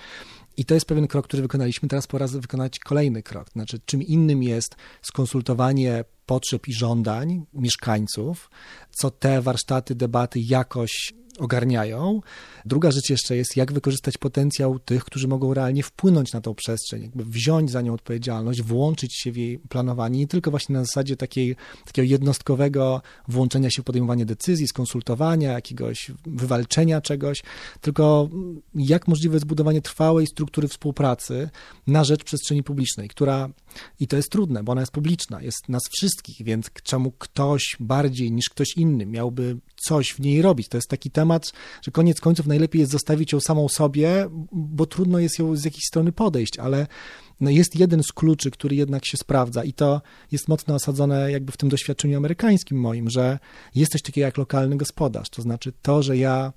I 0.59 0.65
to 0.65 0.75
jest 0.75 0.87
pewien 0.87 1.07
krok, 1.07 1.27
który 1.27 1.43
wykonaliśmy. 1.43 1.89
Teraz 1.89 2.07
pora 2.07 2.27
wykonać 2.27 2.79
kolejny 2.79 3.23
krok. 3.23 3.49
Znaczy, 3.53 3.81
czym 3.85 4.03
innym 4.03 4.43
jest 4.43 4.77
skonsultowanie 5.03 6.05
potrzeb 6.27 6.69
i 6.69 6.73
żądań 6.73 7.47
mieszkańców, 7.53 8.51
co 8.91 9.11
te 9.11 9.43
warsztaty, 9.43 9.95
debaty 9.95 10.41
jakoś 10.41 11.13
ogarniają. 11.39 12.21
Druga 12.65 12.91
rzecz 12.91 13.11
jeszcze 13.11 13.37
jest, 13.37 13.57
jak 13.57 13.73
wykorzystać 13.73 14.19
potencjał 14.19 14.79
tych, 14.79 15.05
którzy 15.05 15.29
mogą 15.29 15.55
realnie 15.55 15.83
wpłynąć 15.83 16.33
na 16.33 16.41
tą 16.41 16.55
przestrzeń, 16.55 17.03
jakby 17.03 17.25
wziąć 17.25 17.71
za 17.71 17.81
nią 17.81 17.95
odpowiedzialność, 17.95 18.63
włączyć 18.63 19.19
się 19.19 19.33
w 19.33 19.37
jej 19.37 19.59
planowanie, 19.59 20.19
nie 20.19 20.27
tylko 20.27 20.51
właśnie 20.51 20.73
na 20.73 20.85
zasadzie 20.85 21.17
takiej, 21.17 21.57
takiego 21.87 22.09
jednostkowego 22.09 23.03
włączenia 23.29 23.71
się 23.71 23.83
w 23.83 23.85
podejmowanie 23.85 24.27
decyzji, 24.27 24.69
skonsultowania, 24.69 25.53
jakiegoś 25.53 26.11
wywalczenia 26.27 27.01
czegoś, 27.01 27.43
tylko 27.81 28.29
jak 28.75 29.09
możliwe 29.09 29.35
jest 29.35 29.47
trwałej 29.83 30.27
struktury 30.27 30.69
współpracy 30.69 31.51
na 31.87 32.05
rzecz 32.05 32.25
przestrzeni 32.25 32.63
publicznej, 32.63 33.09
która, 33.09 33.49
i 34.01 34.07
to 34.07 34.17
jest 34.17 34.31
trudne, 34.31 34.65
bo 34.65 34.73
ona 34.73 34.81
jest 34.81 34.93
publiczna, 34.93 35.43
jest 35.43 35.69
nas 35.69 35.83
wszystkich, 35.91 36.43
więc 36.43 36.71
czemu 36.83 37.11
ktoś 37.11 37.77
bardziej 37.81 38.33
niż 38.33 38.49
ktoś 38.49 38.77
inny 38.77 39.07
miałby 39.07 39.57
coś 39.77 40.13
w 40.13 40.21
niej 40.21 40.43
robić? 40.43 40.69
To 40.69 40.77
jest 40.77 40.89
taki 40.89 41.11
temat, 41.11 41.28
że 41.83 41.91
koniec 41.91 42.21
końców 42.21 42.47
najlepiej 42.47 42.81
jest 42.81 42.93
zostawić 42.93 43.33
ją 43.33 43.41
samą 43.41 43.69
sobie, 43.69 44.27
bo 44.53 44.87
trudno 44.87 45.19
jest 45.19 45.39
ją 45.39 45.57
z 45.57 45.65
jakiejś 45.65 45.85
strony 45.85 46.13
podejść, 46.13 46.59
ale 46.59 46.87
no 47.41 47.51
jest 47.51 47.77
jeden 47.77 48.03
z 48.03 48.13
kluczy, 48.13 48.51
który 48.51 48.77
jednak 48.77 49.07
się 49.07 49.17
sprawdza 49.17 49.65
i 49.65 49.73
to 49.73 50.03
jest 50.33 50.49
mocno 50.49 50.75
osadzone 50.75 51.33
jakby 51.33 51.53
w 51.53 51.57
tym 51.57 51.69
doświadczeniu 51.69 52.17
amerykańskim 52.17 52.81
moim, 52.81 53.11
że 53.11 53.39
jest 53.75 53.93
coś 53.93 54.03
takiego 54.03 54.25
jak 54.25 54.39
lokalny 54.39 54.77
gospodarz, 54.77 55.31
to 55.31 55.43
znaczy 55.43 55.73
to, 55.83 56.03
że 56.03 56.17
ja 56.17 56.53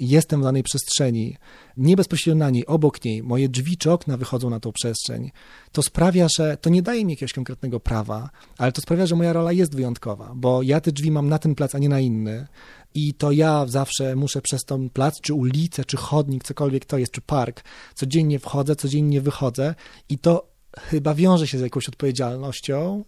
jestem 0.00 0.40
w 0.40 0.44
danej 0.44 0.62
przestrzeni, 0.62 1.36
nie 1.76 1.96
bezpośrednio 1.96 2.44
na 2.44 2.50
niej, 2.50 2.66
obok 2.66 3.04
niej, 3.04 3.22
moje 3.22 3.48
drzwi 3.48 3.76
czy 3.76 3.92
okna 3.92 4.16
wychodzą 4.16 4.50
na 4.50 4.60
tą 4.60 4.72
przestrzeń, 4.72 5.30
to 5.72 5.82
sprawia, 5.82 6.26
że 6.38 6.56
to 6.56 6.70
nie 6.70 6.82
daje 6.82 7.04
mi 7.04 7.12
jakiegoś 7.12 7.32
konkretnego 7.32 7.80
prawa, 7.80 8.30
ale 8.58 8.72
to 8.72 8.82
sprawia, 8.82 9.06
że 9.06 9.16
moja 9.16 9.32
rola 9.32 9.52
jest 9.52 9.74
wyjątkowa, 9.74 10.32
bo 10.34 10.62
ja 10.62 10.80
te 10.80 10.92
drzwi 10.92 11.10
mam 11.10 11.28
na 11.28 11.38
ten 11.38 11.54
plac, 11.54 11.74
a 11.74 11.78
nie 11.78 11.88
na 11.88 12.00
inny. 12.00 12.46
I 12.94 13.14
to 13.14 13.32
ja 13.32 13.66
zawsze 13.66 14.16
muszę 14.16 14.42
przez 14.42 14.64
ten 14.64 14.90
plac, 14.90 15.20
czy 15.20 15.34
ulicę, 15.34 15.84
czy 15.84 15.96
chodnik, 15.96 16.44
cokolwiek 16.44 16.84
to 16.84 16.98
jest, 16.98 17.12
czy 17.12 17.20
park, 17.20 17.64
codziennie 17.94 18.38
wchodzę, 18.38 18.76
codziennie 18.76 19.20
wychodzę 19.20 19.74
i 20.08 20.18
to 20.18 20.52
chyba 20.80 21.14
wiąże 21.14 21.46
się 21.46 21.58
z 21.58 21.60
jakąś 21.60 21.88
odpowiedzialnością, 21.88 23.04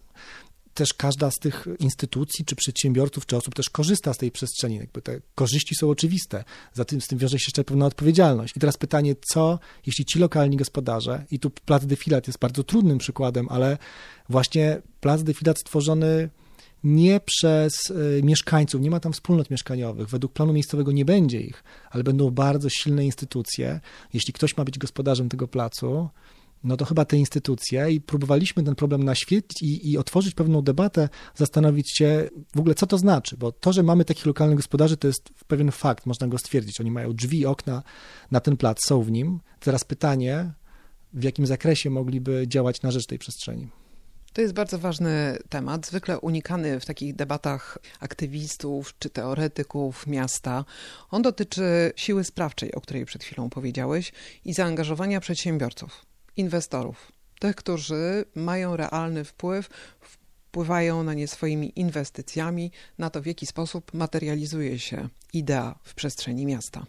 też 0.75 0.93
każda 0.93 1.31
z 1.31 1.35
tych 1.35 1.67
instytucji, 1.79 2.45
czy 2.45 2.55
przedsiębiorców, 2.55 3.25
czy 3.25 3.37
osób 3.37 3.55
też 3.55 3.69
korzysta 3.69 4.13
z 4.13 4.17
tej 4.17 4.31
przestrzeni. 4.31 4.75
Jakby 4.75 5.01
te 5.01 5.21
korzyści 5.35 5.75
są 5.75 5.89
oczywiste, 5.89 6.43
za 6.73 6.85
tym, 6.85 7.01
z 7.01 7.07
tym 7.07 7.19
wiąże 7.19 7.39
się 7.39 7.45
jeszcze 7.47 7.63
pewna 7.63 7.85
odpowiedzialność. 7.85 8.57
I 8.57 8.59
teraz 8.59 8.77
pytanie, 8.77 9.15
co 9.33 9.59
jeśli 9.85 10.05
ci 10.05 10.19
lokalni 10.19 10.57
gospodarze, 10.57 11.25
i 11.31 11.39
tu 11.39 11.49
plac 11.49 11.85
Defilat 11.85 12.27
jest 12.27 12.39
bardzo 12.39 12.63
trudnym 12.63 12.97
przykładem, 12.97 13.47
ale 13.49 13.77
właśnie 14.29 14.81
plac 14.99 15.23
Defilat 15.23 15.59
stworzony 15.59 16.29
nie 16.85 17.19
przez 17.19 17.89
y, 17.89 18.21
mieszkańców, 18.23 18.81
nie 18.81 18.91
ma 18.91 18.99
tam 18.99 19.13
wspólnot 19.13 19.49
mieszkaniowych. 19.49 20.09
Według 20.09 20.33
planu 20.33 20.53
miejscowego 20.53 20.91
nie 20.91 21.05
będzie 21.05 21.41
ich, 21.41 21.63
ale 21.91 22.03
będą 22.03 22.31
bardzo 22.31 22.69
silne 22.69 23.05
instytucje. 23.05 23.79
Jeśli 24.13 24.33
ktoś 24.33 24.57
ma 24.57 24.63
być 24.63 24.77
gospodarzem 24.77 25.29
tego 25.29 25.47
placu, 25.47 26.09
no 26.63 26.77
to 26.77 26.85
chyba 26.85 27.05
te 27.05 27.17
instytucje 27.17 27.91
i 27.91 28.01
próbowaliśmy 28.01 28.63
ten 28.63 28.75
problem 28.75 29.03
naświetlić 29.03 29.61
i, 29.61 29.91
i 29.91 29.97
otworzyć 29.97 30.33
pewną 30.33 30.61
debatę, 30.61 31.09
zastanowić 31.35 31.97
się 31.97 32.29
w 32.55 32.59
ogóle, 32.59 32.75
co 32.75 32.87
to 32.87 32.97
znaczy, 32.97 33.37
bo 33.37 33.51
to, 33.51 33.73
że 33.73 33.83
mamy 33.83 34.05
takich 34.05 34.25
lokalnych 34.25 34.57
gospodarzy, 34.57 34.97
to 34.97 35.07
jest 35.07 35.29
pewien 35.47 35.71
fakt, 35.71 36.05
można 36.05 36.27
go 36.27 36.37
stwierdzić. 36.37 36.81
Oni 36.81 36.91
mają 36.91 37.13
drzwi, 37.13 37.45
okna 37.45 37.83
na 38.31 38.39
ten 38.39 38.57
plac, 38.57 38.77
są 38.85 39.01
w 39.01 39.11
nim. 39.11 39.39
Teraz 39.59 39.83
pytanie, 39.83 40.51
w 41.13 41.23
jakim 41.23 41.45
zakresie 41.45 41.89
mogliby 41.89 42.45
działać 42.47 42.81
na 42.81 42.91
rzecz 42.91 43.05
tej 43.05 43.19
przestrzeni. 43.19 43.69
To 44.35 44.41
jest 44.41 44.53
bardzo 44.53 44.79
ważny 44.79 45.37
temat, 45.49 45.87
zwykle 45.87 46.19
unikany 46.19 46.79
w 46.79 46.85
takich 46.85 47.15
debatach 47.15 47.77
aktywistów 47.99 48.93
czy 48.99 49.09
teoretyków 49.09 50.07
miasta. 50.07 50.65
On 51.11 51.21
dotyczy 51.21 51.93
siły 51.95 52.23
sprawczej, 52.23 52.73
o 52.73 52.81
której 52.81 53.05
przed 53.05 53.23
chwilą 53.23 53.49
powiedziałeś, 53.49 54.11
i 54.45 54.53
zaangażowania 54.53 55.19
przedsiębiorców, 55.19 56.05
inwestorów, 56.37 57.11
tych, 57.39 57.55
którzy 57.55 58.25
mają 58.35 58.75
realny 58.77 59.23
wpływ, 59.23 59.69
wpływają 60.01 61.03
na 61.03 61.13
nie 61.13 61.27
swoimi 61.27 61.79
inwestycjami, 61.79 62.71
na 62.97 63.09
to, 63.09 63.21
w 63.21 63.25
jaki 63.25 63.45
sposób 63.45 63.93
materializuje 63.93 64.79
się 64.79 65.09
idea 65.33 65.75
w 65.83 65.93
przestrzeni 65.93 66.45
miasta. 66.45 66.85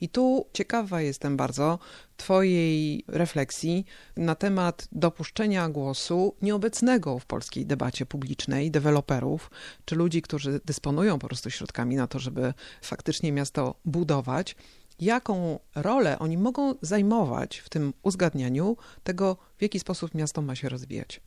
I 0.00 0.08
tu 0.08 0.46
ciekawa 0.52 1.00
jestem 1.00 1.36
bardzo 1.36 1.78
Twojej 2.16 3.04
refleksji 3.08 3.84
na 4.16 4.34
temat 4.34 4.88
dopuszczenia 4.92 5.68
głosu 5.68 6.34
nieobecnego 6.42 7.18
w 7.18 7.26
polskiej 7.26 7.66
debacie 7.66 8.06
publicznej 8.06 8.70
deweloperów, 8.70 9.50
czy 9.84 9.96
ludzi, 9.96 10.22
którzy 10.22 10.60
dysponują 10.64 11.18
po 11.18 11.26
prostu 11.26 11.50
środkami 11.50 11.96
na 11.96 12.06
to, 12.06 12.18
żeby 12.18 12.54
faktycznie 12.82 13.32
miasto 13.32 13.74
budować. 13.84 14.56
Jaką 15.00 15.58
rolę 15.74 16.18
oni 16.18 16.38
mogą 16.38 16.74
zajmować 16.82 17.58
w 17.58 17.68
tym 17.68 17.94
uzgadnianiu 18.02 18.76
tego, 19.02 19.36
w 19.58 19.62
jaki 19.62 19.80
sposób 19.80 20.14
miasto 20.14 20.42
ma 20.42 20.54
się 20.54 20.68
rozwijać? 20.68 21.20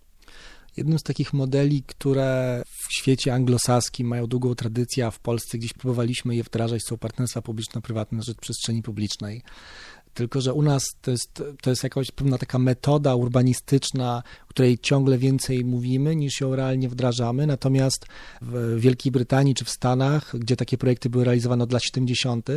Jednym 0.77 0.99
z 0.99 1.03
takich 1.03 1.33
modeli, 1.33 1.83
które 1.83 2.63
w 2.65 2.93
świecie 2.93 3.33
anglosaskim 3.33 4.07
mają 4.07 4.27
długą 4.27 4.55
tradycję, 4.55 5.07
a 5.07 5.11
w 5.11 5.19
Polsce 5.19 5.57
gdzieś 5.57 5.73
próbowaliśmy 5.73 6.35
je 6.35 6.43
wdrażać, 6.43 6.81
są 6.83 6.97
partnerstwa 6.97 7.41
publiczno-prywatne 7.41 8.17
na 8.17 8.23
rzecz 8.23 8.37
przestrzeni 8.37 8.81
publicznej. 8.81 9.41
Tylko, 10.13 10.41
że 10.41 10.53
u 10.53 10.61
nas 10.61 10.83
to 11.01 11.11
jest, 11.11 11.43
to 11.61 11.69
jest 11.69 11.83
jakaś 11.83 12.11
pewna 12.11 12.37
taka 12.37 12.59
metoda 12.59 13.15
urbanistyczna, 13.15 14.23
której 14.51 14.77
ciągle 14.77 15.17
więcej 15.17 15.65
mówimy 15.65 16.15
niż 16.15 16.41
ją 16.41 16.55
realnie 16.55 16.89
wdrażamy. 16.89 17.47
Natomiast 17.47 18.05
w 18.41 18.79
Wielkiej 18.79 19.11
Brytanii 19.11 19.55
czy 19.55 19.65
w 19.65 19.69
Stanach, 19.69 20.37
gdzie 20.39 20.55
takie 20.55 20.77
projekty 20.77 21.09
były 21.09 21.23
realizowane 21.23 21.63
od 21.63 21.73
lat 21.73 21.83
70., 21.83 22.49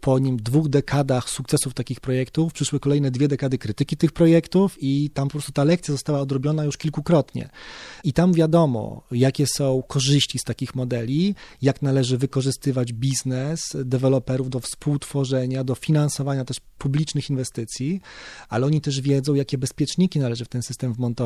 po 0.00 0.18
nim 0.18 0.36
dwóch 0.36 0.68
dekadach 0.68 1.30
sukcesów 1.30 1.74
takich 1.74 2.00
projektów 2.00 2.52
przyszły 2.52 2.80
kolejne 2.80 3.10
dwie 3.10 3.28
dekady 3.28 3.58
krytyki 3.58 3.96
tych 3.96 4.12
projektów 4.12 4.76
i 4.80 5.10
tam 5.10 5.28
po 5.28 5.32
prostu 5.32 5.52
ta 5.52 5.64
lekcja 5.64 5.92
została 5.92 6.20
odrobiona 6.20 6.64
już 6.64 6.76
kilkukrotnie. 6.76 7.48
I 8.04 8.12
tam 8.12 8.32
wiadomo, 8.32 9.02
jakie 9.10 9.46
są 9.46 9.82
korzyści 9.88 10.38
z 10.38 10.44
takich 10.44 10.74
modeli, 10.74 11.34
jak 11.62 11.82
należy 11.82 12.18
wykorzystywać 12.18 12.92
biznes 12.92 13.60
deweloperów 13.84 14.50
do 14.50 14.60
współtworzenia, 14.60 15.64
do 15.64 15.74
finansowania 15.74 16.44
też 16.44 16.60
publicznych 16.78 17.30
inwestycji, 17.30 18.00
ale 18.48 18.66
oni 18.66 18.80
też 18.80 19.00
wiedzą, 19.00 19.34
jakie 19.34 19.58
bezpieczniki 19.58 20.18
należy 20.18 20.44
w 20.44 20.48
ten 20.48 20.62
system 20.62 20.92
wmontować, 20.92 21.25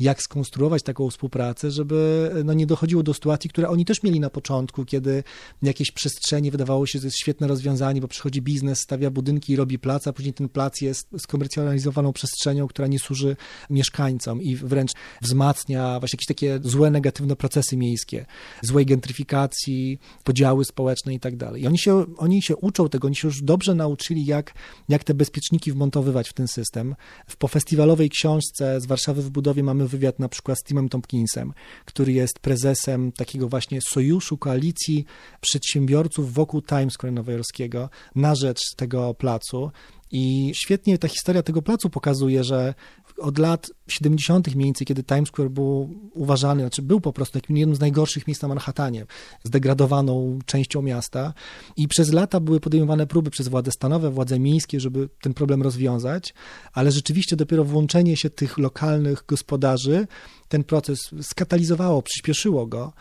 jak 0.00 0.22
skonstruować 0.22 0.82
taką 0.82 1.10
współpracę, 1.10 1.70
żeby 1.70 2.30
no, 2.44 2.52
nie 2.52 2.66
dochodziło 2.66 3.02
do 3.02 3.14
sytuacji, 3.14 3.50
które 3.50 3.68
oni 3.68 3.84
też 3.84 4.02
mieli 4.02 4.20
na 4.20 4.30
początku, 4.30 4.84
kiedy 4.84 5.24
jakieś 5.62 5.90
przestrzenie 5.90 6.50
wydawało 6.50 6.86
się, 6.86 6.98
że 6.98 7.06
jest 7.06 7.18
świetne 7.18 7.46
rozwiązanie, 7.46 8.00
bo 8.00 8.08
przychodzi 8.08 8.42
biznes, 8.42 8.78
stawia 8.80 9.10
budynki 9.10 9.52
i 9.52 9.56
robi 9.56 9.78
plac, 9.78 10.06
a 10.06 10.12
później 10.12 10.34
ten 10.34 10.48
plac 10.48 10.80
jest 10.80 11.08
skomercjalizowaną 11.18 12.12
przestrzenią, 12.12 12.68
która 12.68 12.88
nie 12.88 12.98
służy 12.98 13.36
mieszkańcom 13.70 14.42
i 14.42 14.56
wręcz 14.56 14.90
wzmacnia 15.22 16.00
właśnie 16.00 16.16
jakieś 16.16 16.26
takie 16.26 16.60
złe, 16.62 16.90
negatywne 16.90 17.36
procesy 17.36 17.76
miejskie, 17.76 18.26
złej 18.62 18.86
gentryfikacji, 18.86 19.98
podziały 20.24 20.64
społeczne 20.64 21.14
i 21.14 21.20
tak 21.20 21.36
dalej. 21.36 21.62
I 21.62 21.66
oni 21.66 21.78
się, 21.78 22.04
oni 22.16 22.42
się 22.42 22.56
uczą 22.56 22.88
tego, 22.88 23.06
oni 23.06 23.16
się 23.16 23.28
już 23.28 23.42
dobrze 23.42 23.74
nauczyli, 23.74 24.26
jak 24.26 24.54
jak 24.88 25.04
te 25.04 25.14
bezpieczniki 25.14 25.72
wmontowywać 25.72 26.28
w 26.28 26.32
ten 26.32 26.48
system. 26.48 26.94
W 27.26 27.36
pofestiwalowej 27.36 28.10
książce 28.10 28.80
z 28.80 28.86
Warszawy 28.86 29.15
w 29.22 29.30
budowie 29.30 29.62
mamy 29.62 29.88
wywiad 29.88 30.18
na 30.18 30.28
przykład 30.28 30.58
z 30.58 30.64
Timem 30.64 30.88
Tompkinsem, 30.88 31.52
który 31.84 32.12
jest 32.12 32.38
prezesem 32.38 33.12
takiego 33.12 33.48
właśnie 33.48 33.80
sojuszu, 33.88 34.38
koalicji 34.38 35.04
przedsiębiorców 35.40 36.34
wokół 36.34 36.62
Times 36.62 36.92
Square 36.92 37.12
nowojorskiego 37.12 37.90
na 38.14 38.34
rzecz 38.34 38.60
tego 38.76 39.14
placu. 39.14 39.70
I 40.10 40.52
świetnie 40.54 40.98
ta 40.98 41.08
historia 41.08 41.42
tego 41.42 41.62
placu 41.62 41.90
pokazuje, 41.90 42.44
że 42.44 42.74
od 43.18 43.38
lat 43.38 43.70
70. 43.88 44.54
mniej 44.54 44.64
więcej, 44.64 44.86
kiedy 44.86 45.02
Times 45.02 45.28
Square 45.28 45.50
był 45.50 45.94
uważany, 46.14 46.62
znaczy 46.62 46.82
był 46.82 47.00
po 47.00 47.12
prostu 47.12 47.38
jednym 47.48 47.76
z 47.76 47.80
najgorszych 47.80 48.26
miejsc 48.26 48.42
na 48.42 48.48
Manhattanie, 48.48 49.06
zdegradowaną 49.44 50.38
częścią 50.46 50.82
miasta 50.82 51.34
i 51.76 51.88
przez 51.88 52.12
lata 52.12 52.40
były 52.40 52.60
podejmowane 52.60 53.06
próby 53.06 53.30
przez 53.30 53.48
władze 53.48 53.70
stanowe, 53.70 54.10
władze 54.10 54.38
miejskie, 54.38 54.80
żeby 54.80 55.08
ten 55.20 55.34
problem 55.34 55.62
rozwiązać, 55.62 56.34
ale 56.72 56.92
rzeczywiście 56.92 57.36
dopiero 57.36 57.64
włączenie 57.64 58.16
się 58.16 58.30
tych 58.30 58.58
lokalnych 58.58 59.24
gospodarzy 59.28 60.06
ten 60.48 60.64
proces 60.64 60.98
skatalizowało, 61.22 62.02
przyspieszyło 62.02 62.66
go 62.66 62.92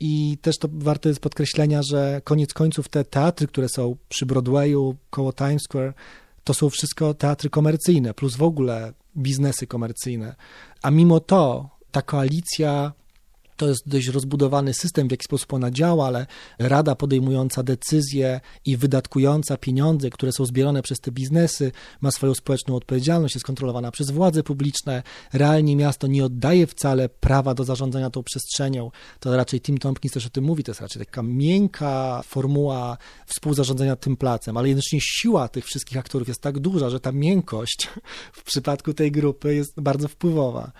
i 0.00 0.38
też 0.42 0.58
to 0.58 0.68
warte 0.72 1.08
jest 1.08 1.20
podkreślenia, 1.20 1.82
że 1.82 2.20
koniec 2.24 2.54
końców 2.54 2.88
te 2.88 3.04
teatry, 3.04 3.46
które 3.46 3.68
są 3.68 3.96
przy 4.08 4.26
Broadwayu, 4.26 4.96
koło 5.10 5.32
Times 5.32 5.62
Square, 5.62 5.94
to 6.44 6.54
są 6.54 6.70
wszystko 6.70 7.14
teatry 7.14 7.50
komercyjne, 7.50 8.14
plus 8.14 8.36
w 8.36 8.42
ogóle 8.42 8.92
biznesy 9.16 9.66
komercyjne. 9.66 10.34
A 10.82 10.90
mimo 10.90 11.20
to 11.20 11.68
ta 11.90 12.02
koalicja 12.02 12.92
to 13.56 13.68
jest 13.68 13.88
dość 13.88 14.08
rozbudowany 14.08 14.74
system, 14.74 15.08
w 15.08 15.10
jaki 15.10 15.24
sposób 15.24 15.52
ona 15.52 15.70
działa, 15.70 16.06
ale 16.06 16.26
rada 16.58 16.94
podejmująca 16.94 17.62
decyzje 17.62 18.40
i 18.64 18.76
wydatkująca 18.76 19.56
pieniądze, 19.56 20.10
które 20.10 20.32
są 20.32 20.46
zbierane 20.46 20.82
przez 20.82 21.00
te 21.00 21.10
biznesy, 21.10 21.72
ma 22.00 22.10
swoją 22.10 22.34
społeczną 22.34 22.76
odpowiedzialność, 22.76 23.34
jest 23.34 23.46
kontrolowana 23.46 23.90
przez 23.90 24.10
władze 24.10 24.42
publiczne. 24.42 25.02
Realnie 25.32 25.76
miasto 25.76 26.06
nie 26.06 26.24
oddaje 26.24 26.66
wcale 26.66 27.08
prawa 27.08 27.54
do 27.54 27.64
zarządzania 27.64 28.10
tą 28.10 28.22
przestrzenią. 28.22 28.90
To 29.20 29.36
raczej 29.36 29.60
Tim 29.60 29.78
Tompkins 29.78 30.12
też 30.14 30.26
o 30.26 30.30
tym 30.30 30.44
mówi, 30.44 30.64
to 30.64 30.70
jest 30.70 30.80
raczej 30.80 31.06
taka 31.06 31.22
miękka 31.22 32.22
formuła 32.26 32.96
współzarządzania 33.26 33.96
tym 33.96 34.16
placem, 34.16 34.56
ale 34.56 34.68
jednocześnie 34.68 35.00
siła 35.02 35.48
tych 35.48 35.64
wszystkich 35.64 35.98
aktorów 35.98 36.28
jest 36.28 36.40
tak 36.40 36.58
duża, 36.58 36.90
że 36.90 37.00
ta 37.00 37.12
miękkość 37.12 37.88
w 38.32 38.42
przypadku 38.42 38.94
tej 38.94 39.12
grupy 39.12 39.54
jest 39.54 39.80
bardzo 39.80 40.08
wpływowa. 40.08 40.72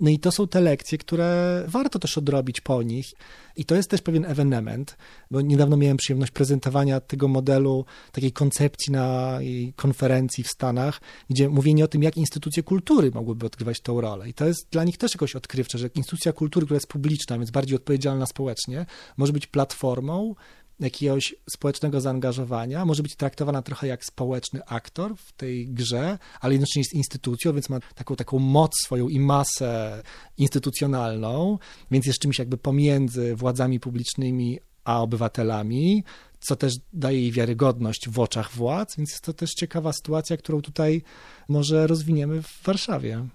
No 0.00 0.10
i 0.10 0.18
to 0.18 0.32
są 0.32 0.48
te 0.48 0.60
lekcje, 0.60 0.98
które 0.98 1.64
warto 1.68 1.98
też 1.98 2.18
odrobić 2.18 2.60
po 2.60 2.82
nich. 2.82 3.12
I 3.56 3.64
to 3.64 3.74
jest 3.74 3.90
też 3.90 4.02
pewien 4.02 4.24
ewenement, 4.24 4.96
bo 5.30 5.40
niedawno 5.40 5.76
miałem 5.76 5.96
przyjemność 5.96 6.32
prezentowania 6.32 7.00
tego 7.00 7.28
modelu, 7.28 7.84
takiej 8.12 8.32
koncepcji 8.32 8.92
na 8.92 9.38
konferencji 9.76 10.44
w 10.44 10.48
Stanach, 10.48 11.00
gdzie 11.30 11.48
mówienie 11.48 11.84
o 11.84 11.88
tym, 11.88 12.02
jak 12.02 12.16
instytucje 12.16 12.62
kultury 12.62 13.10
mogłyby 13.14 13.46
odgrywać 13.46 13.80
tą 13.80 14.00
rolę. 14.00 14.28
I 14.28 14.34
to 14.34 14.46
jest 14.46 14.68
dla 14.70 14.84
nich 14.84 14.98
też 14.98 15.14
jakoś 15.14 15.36
odkrywcze, 15.36 15.78
że 15.78 15.90
instytucja 15.94 16.32
kultury, 16.32 16.66
która 16.66 16.76
jest 16.76 16.86
publiczna, 16.86 17.38
więc 17.38 17.50
bardziej 17.50 17.76
odpowiedzialna 17.76 18.26
społecznie, 18.26 18.86
może 19.16 19.32
być 19.32 19.46
platformą, 19.46 20.34
jakiegoś 20.80 21.34
społecznego 21.50 22.00
zaangażowania, 22.00 22.84
może 22.84 23.02
być 23.02 23.16
traktowana 23.16 23.62
trochę 23.62 23.86
jak 23.86 24.04
społeczny 24.04 24.60
aktor 24.66 25.16
w 25.16 25.32
tej 25.32 25.68
grze, 25.68 26.18
ale 26.40 26.54
jednocześnie 26.54 26.80
jest 26.80 26.94
instytucją, 26.94 27.52
więc 27.52 27.68
ma 27.68 27.80
taką, 27.94 28.16
taką 28.16 28.38
moc 28.38 28.72
swoją 28.84 29.08
i 29.08 29.20
masę 29.20 30.02
instytucjonalną, 30.36 31.58
więc 31.90 32.06
jest 32.06 32.18
czymś 32.18 32.38
jakby 32.38 32.58
pomiędzy 32.58 33.36
władzami 33.36 33.80
publicznymi 33.80 34.58
a 34.84 35.02
obywatelami, 35.02 36.04
co 36.40 36.56
też 36.56 36.74
daje 36.92 37.20
jej 37.20 37.32
wiarygodność 37.32 38.08
w 38.08 38.18
oczach 38.18 38.52
władz, 38.52 38.96
więc 38.96 39.10
jest 39.10 39.24
to 39.24 39.32
też 39.32 39.50
ciekawa 39.50 39.92
sytuacja, 39.92 40.36
którą 40.36 40.62
tutaj 40.62 41.02
może 41.48 41.86
rozwiniemy 41.86 42.42
w 42.42 42.62
Warszawie. 42.62 43.28